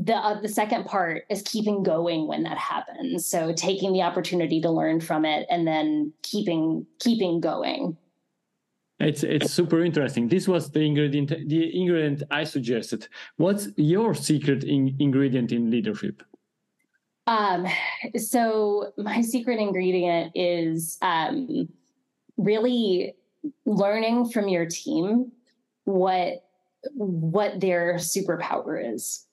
the 0.04 0.16
uh, 0.16 0.40
the 0.40 0.50
second 0.50 0.86
part 0.86 1.26
is 1.30 1.42
keeping 1.42 1.82
going 1.84 2.28
when 2.28 2.44
that 2.44 2.58
happens. 2.58 3.26
So 3.26 3.52
taking 3.54 3.94
the 3.94 4.04
opportunity 4.04 4.62
to 4.62 4.70
learn 4.70 5.02
from 5.02 5.26
it 5.26 5.48
and 5.50 5.68
then 5.68 6.14
keeping 6.22 6.86
keeping 7.00 7.40
going. 7.40 7.98
It's 9.00 9.24
it's 9.24 9.52
super 9.52 9.84
interesting. 9.84 10.28
This 10.28 10.48
was 10.48 10.72
the 10.72 10.82
ingredient 10.82 11.30
the 11.30 11.82
ingredient 11.82 12.24
i 12.32 12.44
suggested. 12.44 13.08
What's 13.38 13.70
your 13.76 14.14
secret 14.14 14.64
in, 14.64 14.96
ingredient 15.00 15.52
in 15.52 15.72
leadership? 15.72 16.24
Um 17.26 17.68
so 18.16 18.92
my 18.98 19.22
secret 19.22 19.60
ingredient 19.60 20.32
is 20.36 20.98
um 21.02 21.70
really 22.38 23.16
learning 23.66 24.30
from 24.30 24.48
your 24.48 24.68
team 24.68 25.32
what 25.86 26.44
what 26.94 27.60
their 27.60 27.96
superpower 27.96 28.94
is 28.94 29.27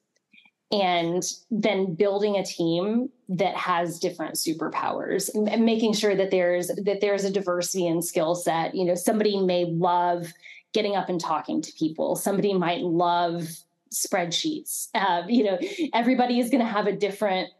and 0.73 1.23
then 1.51 1.95
building 1.95 2.37
a 2.37 2.45
team 2.45 3.09
that 3.29 3.57
has 3.57 3.99
different 3.99 4.35
superpowers 4.35 5.31
and 5.35 5.65
making 5.65 5.93
sure 5.93 6.17
that 6.17 6.31
there's 6.31 6.69
that 6.69 6.99
there's 7.01 7.25
a 7.25 7.31
diversity 7.31 7.87
in 7.87 8.03
skill 8.03 8.35
set. 8.35 8.75
You 8.75 8.85
know 8.85 8.95
somebody 8.95 9.39
may 9.41 9.67
love 9.67 10.33
getting 10.73 10.97
up 10.97 11.09
and 11.09 11.21
talking 11.21 11.63
to 11.63 11.73
people. 11.73 12.17
Somebody 12.17 12.55
might 12.55 12.83
love 12.83 13.49
spreadsheets. 13.93 14.89
Uh, 14.95 15.23
you 15.29 15.45
know 15.45 15.59
everybody 15.93 16.41
is 16.41 16.51
going 16.51 16.65
to 16.65 16.71
have 16.71 16.87
a 16.87 16.93
different 16.97 17.51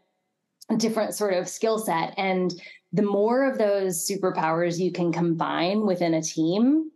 different 0.77 1.13
sort 1.13 1.33
of 1.33 1.47
skill 1.47 1.77
set. 1.77 2.13
And 2.17 2.53
the 2.91 3.03
more 3.03 3.49
of 3.49 3.57
those 3.57 4.09
superpowers 4.09 4.79
you 4.79 4.91
can 4.91 5.11
combine 5.11 5.85
within 5.85 6.13
a 6.13 6.21
team 6.21 6.91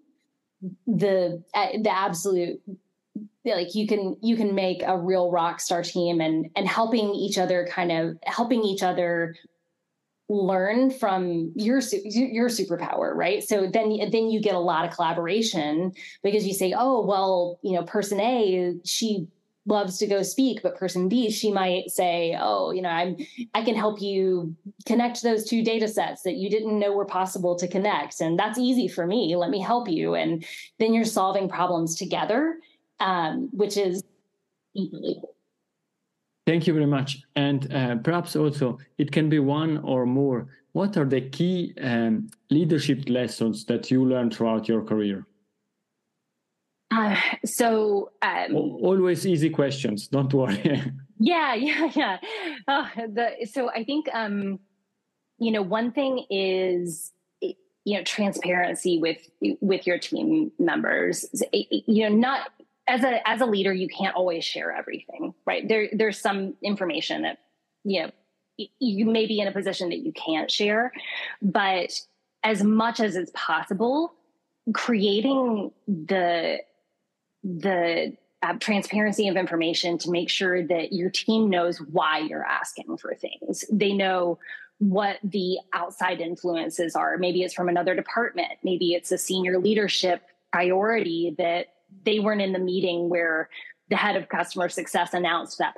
the 0.87 1.41
uh, 1.53 1.67
the 1.81 1.89
absolute 1.89 2.61
like 3.45 3.75
you 3.75 3.87
can 3.87 4.17
you 4.21 4.35
can 4.35 4.53
make 4.53 4.83
a 4.83 4.97
real 4.97 5.31
rock 5.31 5.59
star 5.59 5.83
team 5.83 6.21
and 6.21 6.49
and 6.55 6.67
helping 6.67 7.13
each 7.13 7.37
other 7.37 7.67
kind 7.69 7.91
of 7.91 8.17
helping 8.25 8.63
each 8.63 8.83
other 8.83 9.35
learn 10.27 10.91
from 10.91 11.51
your 11.55 11.79
your 12.03 12.49
superpower 12.49 13.15
right? 13.15 13.43
So 13.43 13.67
then 13.67 13.97
then 14.11 14.29
you 14.29 14.41
get 14.41 14.55
a 14.55 14.59
lot 14.59 14.85
of 14.85 14.93
collaboration 14.93 15.93
because 16.21 16.45
you 16.45 16.53
say 16.53 16.73
oh 16.77 17.05
well 17.05 17.59
you 17.63 17.73
know 17.73 17.83
person 17.83 18.19
a 18.19 18.75
she 18.83 19.27
loves 19.65 19.97
to 19.97 20.07
go 20.07 20.23
speak 20.23 20.61
but 20.63 20.77
person 20.77 21.07
b 21.09 21.29
she 21.29 21.51
might 21.51 21.91
say 21.91 22.35
oh 22.39 22.71
you 22.71 22.81
know 22.81 22.89
i'm 22.89 23.15
i 23.53 23.61
can 23.61 23.75
help 23.75 24.01
you 24.01 24.55
connect 24.85 25.21
those 25.21 25.43
two 25.43 25.63
data 25.63 25.87
sets 25.87 26.23
that 26.23 26.37
you 26.37 26.49
didn't 26.49 26.79
know 26.79 26.91
were 26.93 27.05
possible 27.05 27.55
to 27.55 27.67
connect 27.67 28.19
and 28.21 28.39
that's 28.39 28.57
easy 28.57 28.87
for 28.87 29.05
me. 29.05 29.35
Let 29.35 29.49
me 29.49 29.59
help 29.59 29.87
you 29.89 30.15
and 30.15 30.45
then 30.79 30.93
you're 30.93 31.05
solving 31.05 31.49
problems 31.49 31.95
together 31.95 32.59
um, 32.99 33.49
which 33.51 33.77
is 33.77 34.03
unbelievable. 34.75 35.35
Thank 36.45 36.65
you 36.65 36.73
very 36.73 36.87
much. 36.87 37.21
And 37.35 37.71
uh, 37.71 37.95
perhaps 37.97 38.35
also 38.35 38.79
it 38.97 39.11
can 39.11 39.29
be 39.29 39.39
one 39.39 39.77
or 39.79 40.05
more. 40.05 40.47
What 40.71 40.97
are 40.97 41.05
the 41.05 41.21
key 41.21 41.73
um, 41.81 42.27
leadership 42.49 43.07
lessons 43.07 43.65
that 43.65 43.91
you 43.91 44.03
learned 44.05 44.35
throughout 44.35 44.67
your 44.67 44.83
career? 44.83 45.25
Uh, 46.91 47.15
so 47.45 48.11
um, 48.21 48.55
always 48.55 49.27
easy 49.27 49.49
questions. 49.49 50.07
Don't 50.07 50.33
worry. 50.33 50.91
yeah, 51.19 51.53
yeah, 51.53 51.91
yeah. 51.93 52.17
Uh, 52.67 52.87
the, 52.95 53.47
so 53.51 53.69
I 53.69 53.83
think 53.83 54.07
um, 54.11 54.59
you 55.37 55.51
know 55.51 55.61
one 55.61 55.91
thing 55.91 56.25
is 56.31 57.11
you 57.41 57.97
know 57.97 58.03
transparency 58.03 58.97
with 58.99 59.19
with 59.61 59.85
your 59.85 59.99
team 59.99 60.51
members. 60.57 61.25
You 61.53 62.09
know, 62.09 62.15
not 62.15 62.51
as 62.89 63.03
a 63.03 63.27
as 63.27 63.41
a 63.41 63.45
leader 63.45 63.73
you 63.73 63.87
can't 63.87 64.15
always 64.15 64.43
share 64.43 64.71
everything 64.71 65.33
right? 65.45 65.67
There 65.67 65.89
there's 65.93 66.19
some 66.19 66.55
information 66.61 67.21
that 67.21 67.39
you 67.83 68.03
know 68.03 68.11
you 68.79 69.05
may 69.05 69.25
be 69.25 69.39
in 69.39 69.47
a 69.47 69.51
position 69.53 69.89
that 69.89 69.99
you 69.99 70.11
can't 70.11 70.51
share 70.51 70.91
but 71.41 71.91
as 72.43 72.61
much 72.61 72.99
as 72.99 73.15
it's 73.15 73.31
possible 73.33 74.13
creating 74.73 75.71
the 75.87 76.59
the 77.43 78.17
uh, 78.41 78.53
transparency 78.59 79.27
of 79.27 79.35
information 79.35 79.97
to 79.97 80.11
make 80.11 80.29
sure 80.29 80.65
that 80.65 80.93
your 80.93 81.09
team 81.09 81.49
knows 81.49 81.79
why 81.79 82.19
you're 82.19 82.45
asking 82.45 82.97
for 82.97 83.13
things. 83.13 83.65
They 83.71 83.93
know 83.93 84.39
what 84.77 85.17
the 85.23 85.59
outside 85.73 86.21
influences 86.21 86.95
are. 86.95 87.17
Maybe 87.17 87.43
it's 87.43 87.53
from 87.53 87.67
another 87.67 87.95
department. 87.95 88.53
Maybe 88.63 88.93
it's 88.93 89.11
a 89.11 89.17
senior 89.17 89.59
leadership 89.59 90.21
priority 90.53 91.35
that 91.37 91.67
they 92.05 92.19
weren't 92.19 92.41
in 92.41 92.53
the 92.53 92.59
meeting 92.59 93.09
where 93.09 93.49
the 93.89 93.95
head 93.95 94.15
of 94.15 94.29
customer 94.29 94.69
success 94.69 95.13
announced 95.13 95.57
that. 95.57 95.73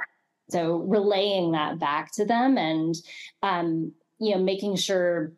So 0.50 0.78
relaying 0.78 1.54
that 1.54 1.80
back 1.80 2.12
to 2.14 2.26
them 2.26 2.58
and, 2.58 2.96
um, 3.42 3.94
you 4.20 4.36
know, 4.36 4.44
making 4.44 4.76
sure 4.76 5.32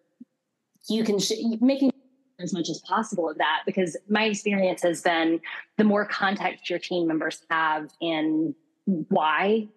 you 0.90 1.04
can, 1.04 1.20
sh- 1.20 1.34
making 1.62 1.92
as 2.40 2.54
much 2.54 2.70
as 2.70 2.80
possible 2.80 3.30
of 3.30 3.38
that 3.38 3.62
because 3.66 3.96
my 4.10 4.26
experience 4.26 4.82
has 4.82 5.02
been 5.02 5.40
the 5.78 5.84
more 5.84 6.06
context 6.06 6.70
your 6.70 6.80
team 6.80 7.08
members 7.08 7.42
have 7.50 7.90
in 8.02 8.56
why 8.86 9.68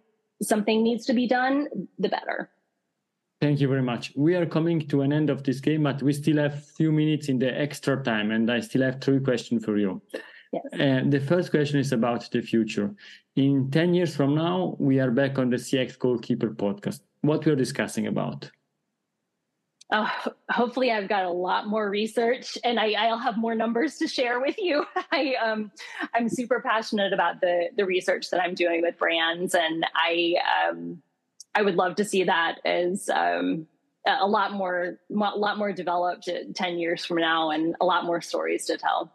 something 0.42 0.82
needs 0.82 1.06
to 1.06 1.12
be 1.12 1.26
done, 1.26 1.68
the 1.98 2.08
better. 2.08 2.50
Thank 3.40 3.60
you 3.60 3.68
very 3.68 3.82
much. 3.82 4.12
We 4.16 4.34
are 4.34 4.46
coming 4.46 4.80
to 4.88 5.02
an 5.02 5.12
end 5.12 5.28
of 5.28 5.44
this 5.44 5.60
game, 5.60 5.82
but 5.82 6.02
we 6.02 6.12
still 6.14 6.38
have 6.38 6.64
few 6.64 6.90
minutes 6.90 7.28
in 7.28 7.38
the 7.38 7.58
extra 7.58 8.02
time, 8.02 8.30
and 8.30 8.50
I 8.50 8.60
still 8.60 8.82
have 8.82 9.00
three 9.02 9.20
questions 9.20 9.64
for 9.64 9.76
you. 9.76 10.00
Yes. 10.72 10.80
Uh, 10.80 11.08
the 11.08 11.20
first 11.20 11.50
question 11.50 11.78
is 11.78 11.92
about 11.92 12.30
the 12.30 12.40
future. 12.40 12.94
In 13.36 13.70
10 13.70 13.94
years 13.94 14.16
from 14.16 14.34
now, 14.34 14.76
we 14.78 14.98
are 15.00 15.10
back 15.10 15.38
on 15.38 15.50
the 15.50 15.56
CX 15.56 15.98
Goalkeeper 15.98 16.50
podcast. 16.50 17.00
What 17.20 17.44
we're 17.44 17.56
discussing 17.56 18.06
about? 18.06 18.50
Uh, 19.90 20.08
hopefully, 20.50 20.90
I've 20.90 21.08
got 21.08 21.24
a 21.24 21.30
lot 21.30 21.68
more 21.68 21.88
research, 21.88 22.58
and 22.64 22.80
I, 22.80 23.08
will 23.08 23.18
have 23.18 23.36
more 23.36 23.54
numbers 23.54 23.98
to 23.98 24.08
share 24.08 24.40
with 24.40 24.56
you. 24.58 24.84
I, 25.12 25.34
um, 25.34 25.70
I'm 26.12 26.28
super 26.28 26.60
passionate 26.60 27.12
about 27.12 27.40
the 27.40 27.68
the 27.76 27.86
research 27.86 28.30
that 28.30 28.40
I'm 28.40 28.54
doing 28.54 28.82
with 28.82 28.98
brands, 28.98 29.54
and 29.54 29.86
I, 29.94 30.34
um, 30.68 31.02
I 31.54 31.62
would 31.62 31.76
love 31.76 31.94
to 31.96 32.04
see 32.04 32.24
that 32.24 32.58
as 32.64 33.08
um, 33.08 33.68
a 34.06 34.26
lot 34.26 34.52
more, 34.52 34.98
a 35.08 35.14
lot 35.14 35.56
more 35.56 35.72
developed 35.72 36.28
ten 36.54 36.78
years 36.78 37.04
from 37.04 37.18
now, 37.18 37.50
and 37.50 37.76
a 37.80 37.84
lot 37.84 38.04
more 38.04 38.20
stories 38.20 38.66
to 38.66 38.76
tell 38.76 39.12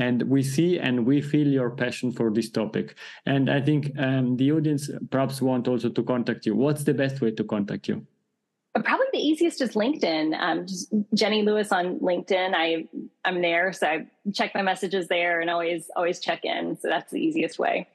and 0.00 0.22
we 0.34 0.42
see 0.42 0.78
and 0.78 1.06
we 1.06 1.20
feel 1.20 1.46
your 1.46 1.70
passion 1.70 2.10
for 2.10 2.30
this 2.30 2.50
topic 2.50 2.94
and 3.26 3.50
i 3.50 3.60
think 3.60 3.92
um, 3.98 4.36
the 4.36 4.50
audience 4.52 4.90
perhaps 5.10 5.42
want 5.42 5.68
also 5.68 5.88
to 5.88 6.02
contact 6.02 6.46
you 6.46 6.54
what's 6.54 6.84
the 6.84 6.94
best 6.94 7.20
way 7.20 7.30
to 7.30 7.44
contact 7.44 7.88
you 7.88 8.06
Probably 8.72 9.06
the 9.12 9.18
easiest 9.18 9.60
is 9.60 9.72
LinkedIn. 9.72 10.38
Um, 10.38 10.64
just 10.64 10.94
Jennie 11.12 11.42
Lewis 11.42 11.72
on 11.72 11.98
LinkedIn. 11.98 12.52
I 12.54 12.86
I'm 13.24 13.42
there, 13.42 13.72
so 13.72 13.84
I 13.88 14.06
check 14.32 14.54
my 14.54 14.62
messages 14.62 15.08
there 15.08 15.40
and 15.40 15.50
always 15.50 15.90
always 15.96 16.20
check 16.20 16.44
in. 16.44 16.78
So 16.80 16.86
that's 16.86 17.10
the 17.10 17.18
easiest 17.18 17.58
way. 17.58 17.88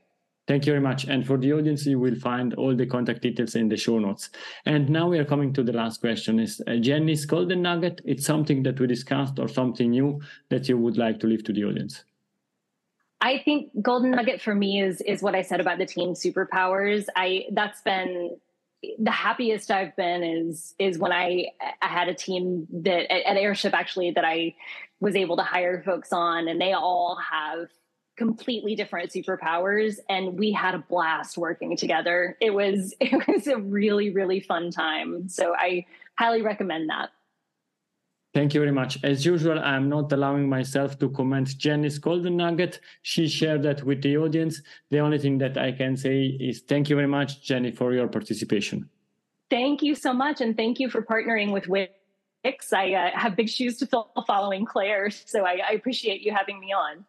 Thank 0.47 0.67
you 0.67 0.73
very 0.73 0.81
much. 0.81 1.05
And 1.05 1.25
for 1.25 1.37
the 1.37 1.53
audience, 1.53 1.87
you 1.87 1.99
will 1.99 2.15
find 2.15 2.53
all 2.53 2.75
the 2.75 2.85
contact 2.85 3.23
details 3.23 3.55
in 3.55 3.67
the 3.67 3.77
show 3.77 3.97
notes. 3.97 4.29
And 4.65 4.89
now 4.89 5.09
we 5.09 5.17
are 5.17 5.25
coming 5.25 5.53
to 5.53 5.63
the 5.63 5.73
last 5.73 6.01
question: 6.01 6.39
Is 6.39 6.61
uh, 6.67 6.75
Jennie's 6.75 7.25
golden 7.25 7.63
nugget? 7.63 8.01
It's 8.05 8.25
something 8.25 8.61
that 8.63 8.79
we 8.79 8.85
discussed 8.85 9.39
or 9.39 9.47
something 9.47 9.89
new 9.89 10.21
that 10.49 10.69
you 10.69 10.77
would 10.77 10.97
like 10.97 11.19
to 11.21 11.27
leave 11.27 11.43
to 11.45 11.53
the 11.53 11.65
audience. 11.65 12.03
I 13.21 13.39
think 13.39 13.71
golden 13.81 14.11
nugget 14.11 14.39
for 14.39 14.53
me 14.53 14.81
is 14.81 15.01
is 15.01 15.23
what 15.23 15.33
I 15.33 15.41
said 15.41 15.59
about 15.59 15.79
the 15.79 15.85
team 15.87 16.09
superpowers. 16.13 17.07
I 17.15 17.45
that's 17.51 17.81
been 17.81 18.37
the 18.99 19.11
happiest 19.11 19.71
I've 19.71 19.95
been 19.95 20.23
is 20.23 20.75
is 20.77 20.99
when 20.99 21.11
I 21.11 21.47
I 21.81 21.87
had 21.87 22.07
a 22.07 22.13
team 22.13 22.67
that 22.83 23.11
at, 23.11 23.25
at 23.25 23.37
Airship 23.37 23.73
actually 23.73 24.11
that 24.11 24.25
I 24.25 24.53
was 24.99 25.15
able 25.15 25.37
to 25.37 25.43
hire 25.43 25.81
folks 25.83 26.13
on, 26.13 26.47
and 26.47 26.61
they 26.61 26.73
all 26.73 27.17
have 27.31 27.69
completely 28.17 28.75
different 28.75 29.11
superpowers 29.11 29.97
and 30.09 30.37
we 30.39 30.51
had 30.51 30.73
a 30.73 30.79
blast 30.89 31.37
working 31.37 31.75
together 31.75 32.37
it 32.39 32.53
was 32.53 32.93
it 32.99 33.27
was 33.27 33.47
a 33.47 33.57
really 33.57 34.11
really 34.11 34.39
fun 34.39 34.71
time 34.71 35.27
so 35.27 35.53
i 35.57 35.85
highly 36.17 36.41
recommend 36.41 36.89
that 36.89 37.09
Thank 38.35 38.53
you 38.53 38.59
very 38.59 38.73
much. 38.73 39.01
As 39.01 39.25
usual, 39.25 39.57
I'm 39.59 39.87
not 39.87 40.11
allowing 40.11 40.49
myself 40.49 40.99
to 40.99 41.09
comment 41.09 41.57
Jennie's 41.57 41.97
golden 41.97 42.35
nugget. 42.35 42.81
She 43.01 43.29
shared 43.29 43.63
that 43.63 43.81
with 43.85 44.01
the 44.01 44.17
audience. 44.17 44.61
The 44.91 44.99
only 44.99 45.19
thing 45.19 45.37
that 45.37 45.57
I 45.57 45.71
can 45.71 45.95
say 45.95 46.25
is 46.25 46.59
thank 46.59 46.89
you 46.89 46.97
very 46.97 47.07
much, 47.07 47.41
Jennie, 47.41 47.71
for 47.71 47.93
your 47.93 48.09
participation. 48.09 48.89
Thank 49.49 49.81
you 49.83 49.95
so 49.95 50.11
much. 50.11 50.41
And 50.41 50.57
thank 50.57 50.81
you 50.81 50.89
for 50.89 51.01
partnering 51.01 51.53
with 51.53 51.67
WiCX. 51.67 52.73
I 52.73 52.93
uh, 52.93 53.17
have 53.17 53.37
big 53.37 53.47
shoes 53.47 53.77
to 53.77 53.85
fill 53.85 54.11
following 54.27 54.65
Claire. 54.65 55.11
So 55.11 55.45
I, 55.45 55.61
I 55.69 55.71
appreciate 55.71 56.21
you 56.21 56.33
having 56.33 56.59
me 56.59 56.73
on. 56.73 57.05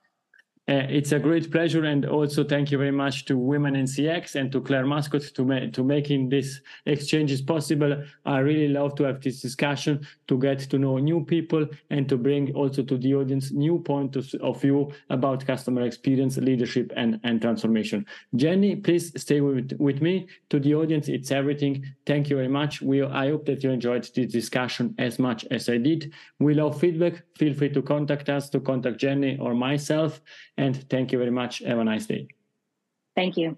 Uh, 0.69 0.83
it's 0.89 1.13
a 1.13 1.19
great 1.19 1.53
pleasure, 1.53 1.85
and 1.85 2.05
also 2.05 2.43
thank 2.43 2.73
you 2.73 2.79
very 2.79 2.91
much 2.91 3.25
to 3.25 3.39
Women 3.39 3.77
in 3.77 3.85
CX 3.85 4.35
and 4.35 4.51
to 4.51 4.61
Claire 4.61 4.85
Muscat 4.85 5.23
to 5.23 5.45
ma- 5.45 5.71
to 5.73 5.85
making 5.85 6.29
this 6.29 6.61
exchanges 6.87 7.41
possible. 7.41 8.03
I 8.25 8.39
really 8.39 8.67
love 8.67 8.97
to 8.97 9.05
have 9.05 9.21
this 9.21 9.41
discussion 9.41 10.05
to 10.27 10.37
get 10.37 10.59
to 10.59 10.79
know 10.79 10.99
new 10.99 11.25
people 11.25 11.69
and 11.91 12.09
to 12.09 12.17
bring 12.17 12.53
also 12.57 12.83
to 12.83 12.99
the 12.99 13.15
audience 13.15 13.53
new 13.53 13.79
points 13.79 14.35
of 14.35 14.61
view 14.61 14.93
about 15.09 15.47
customer 15.47 15.83
experience, 15.83 16.37
leadership, 16.37 16.93
and 16.97 17.21
and 17.23 17.41
transformation. 17.41 18.05
Jennie, 18.35 18.75
please 18.75 19.13
stay 19.21 19.41
with 19.41 19.71
with 19.79 20.03
me. 20.03 20.27
To 20.51 20.59
the 20.59 20.75
audience, 20.75 21.09
it's 21.09 21.31
everything. 21.31 21.85
Thank 22.07 22.29
you 22.29 22.35
very 22.35 22.49
much. 22.49 22.83
We 22.83 23.05
I 23.05 23.31
hope 23.31 23.47
that 23.47 23.63
you 23.63 23.71
enjoyed 23.71 24.03
this 24.03 24.33
discussion 24.33 24.97
as 24.99 25.21
much 25.21 25.45
as 25.53 25.69
I 25.69 25.77
did. 25.77 26.13
We 26.41 26.55
love 26.55 26.81
feedback. 26.81 27.23
Feel 27.37 27.55
free 27.55 27.69
to 27.69 27.83
contact 27.83 28.29
us 28.29 28.51
to 28.51 28.59
contact 28.59 28.99
Jennie 28.99 29.39
or 29.39 29.55
myself 29.55 30.21
and 30.57 30.89
thank 30.89 31.13
you 31.13 31.19
very 31.19 31.31
much. 31.31 31.59
Have 31.59 31.79
a 31.79 31.85
nice 31.85 32.07
day. 32.07 32.29
Thank 33.15 33.37
you. 33.37 33.57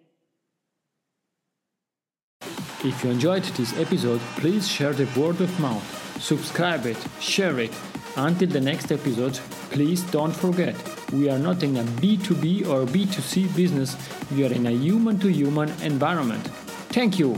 If 2.84 3.02
you 3.02 3.10
enjoyed 3.10 3.42
this 3.42 3.76
episode, 3.76 4.20
please 4.36 4.68
share 4.68 4.92
the 4.92 5.08
word 5.20 5.40
of 5.40 5.58
mouth, 5.58 6.22
subscribe 6.22 6.86
it, 6.86 6.96
share 7.20 7.58
it. 7.58 7.72
Until 8.16 8.48
the 8.48 8.60
next 8.60 8.92
episode, 8.92 9.34
please 9.70 10.02
don't 10.10 10.34
forget 10.34 10.76
we 11.12 11.28
are 11.28 11.38
not 11.38 11.62
in 11.62 11.76
a 11.76 11.82
B2B 11.82 12.68
or 12.68 12.86
B2C 12.86 13.54
business, 13.56 13.96
we 14.30 14.46
are 14.46 14.52
in 14.52 14.66
a 14.66 14.70
human 14.70 15.18
to 15.18 15.28
human 15.28 15.70
environment. 15.82 16.46
Thank 16.90 17.18
you. 17.18 17.36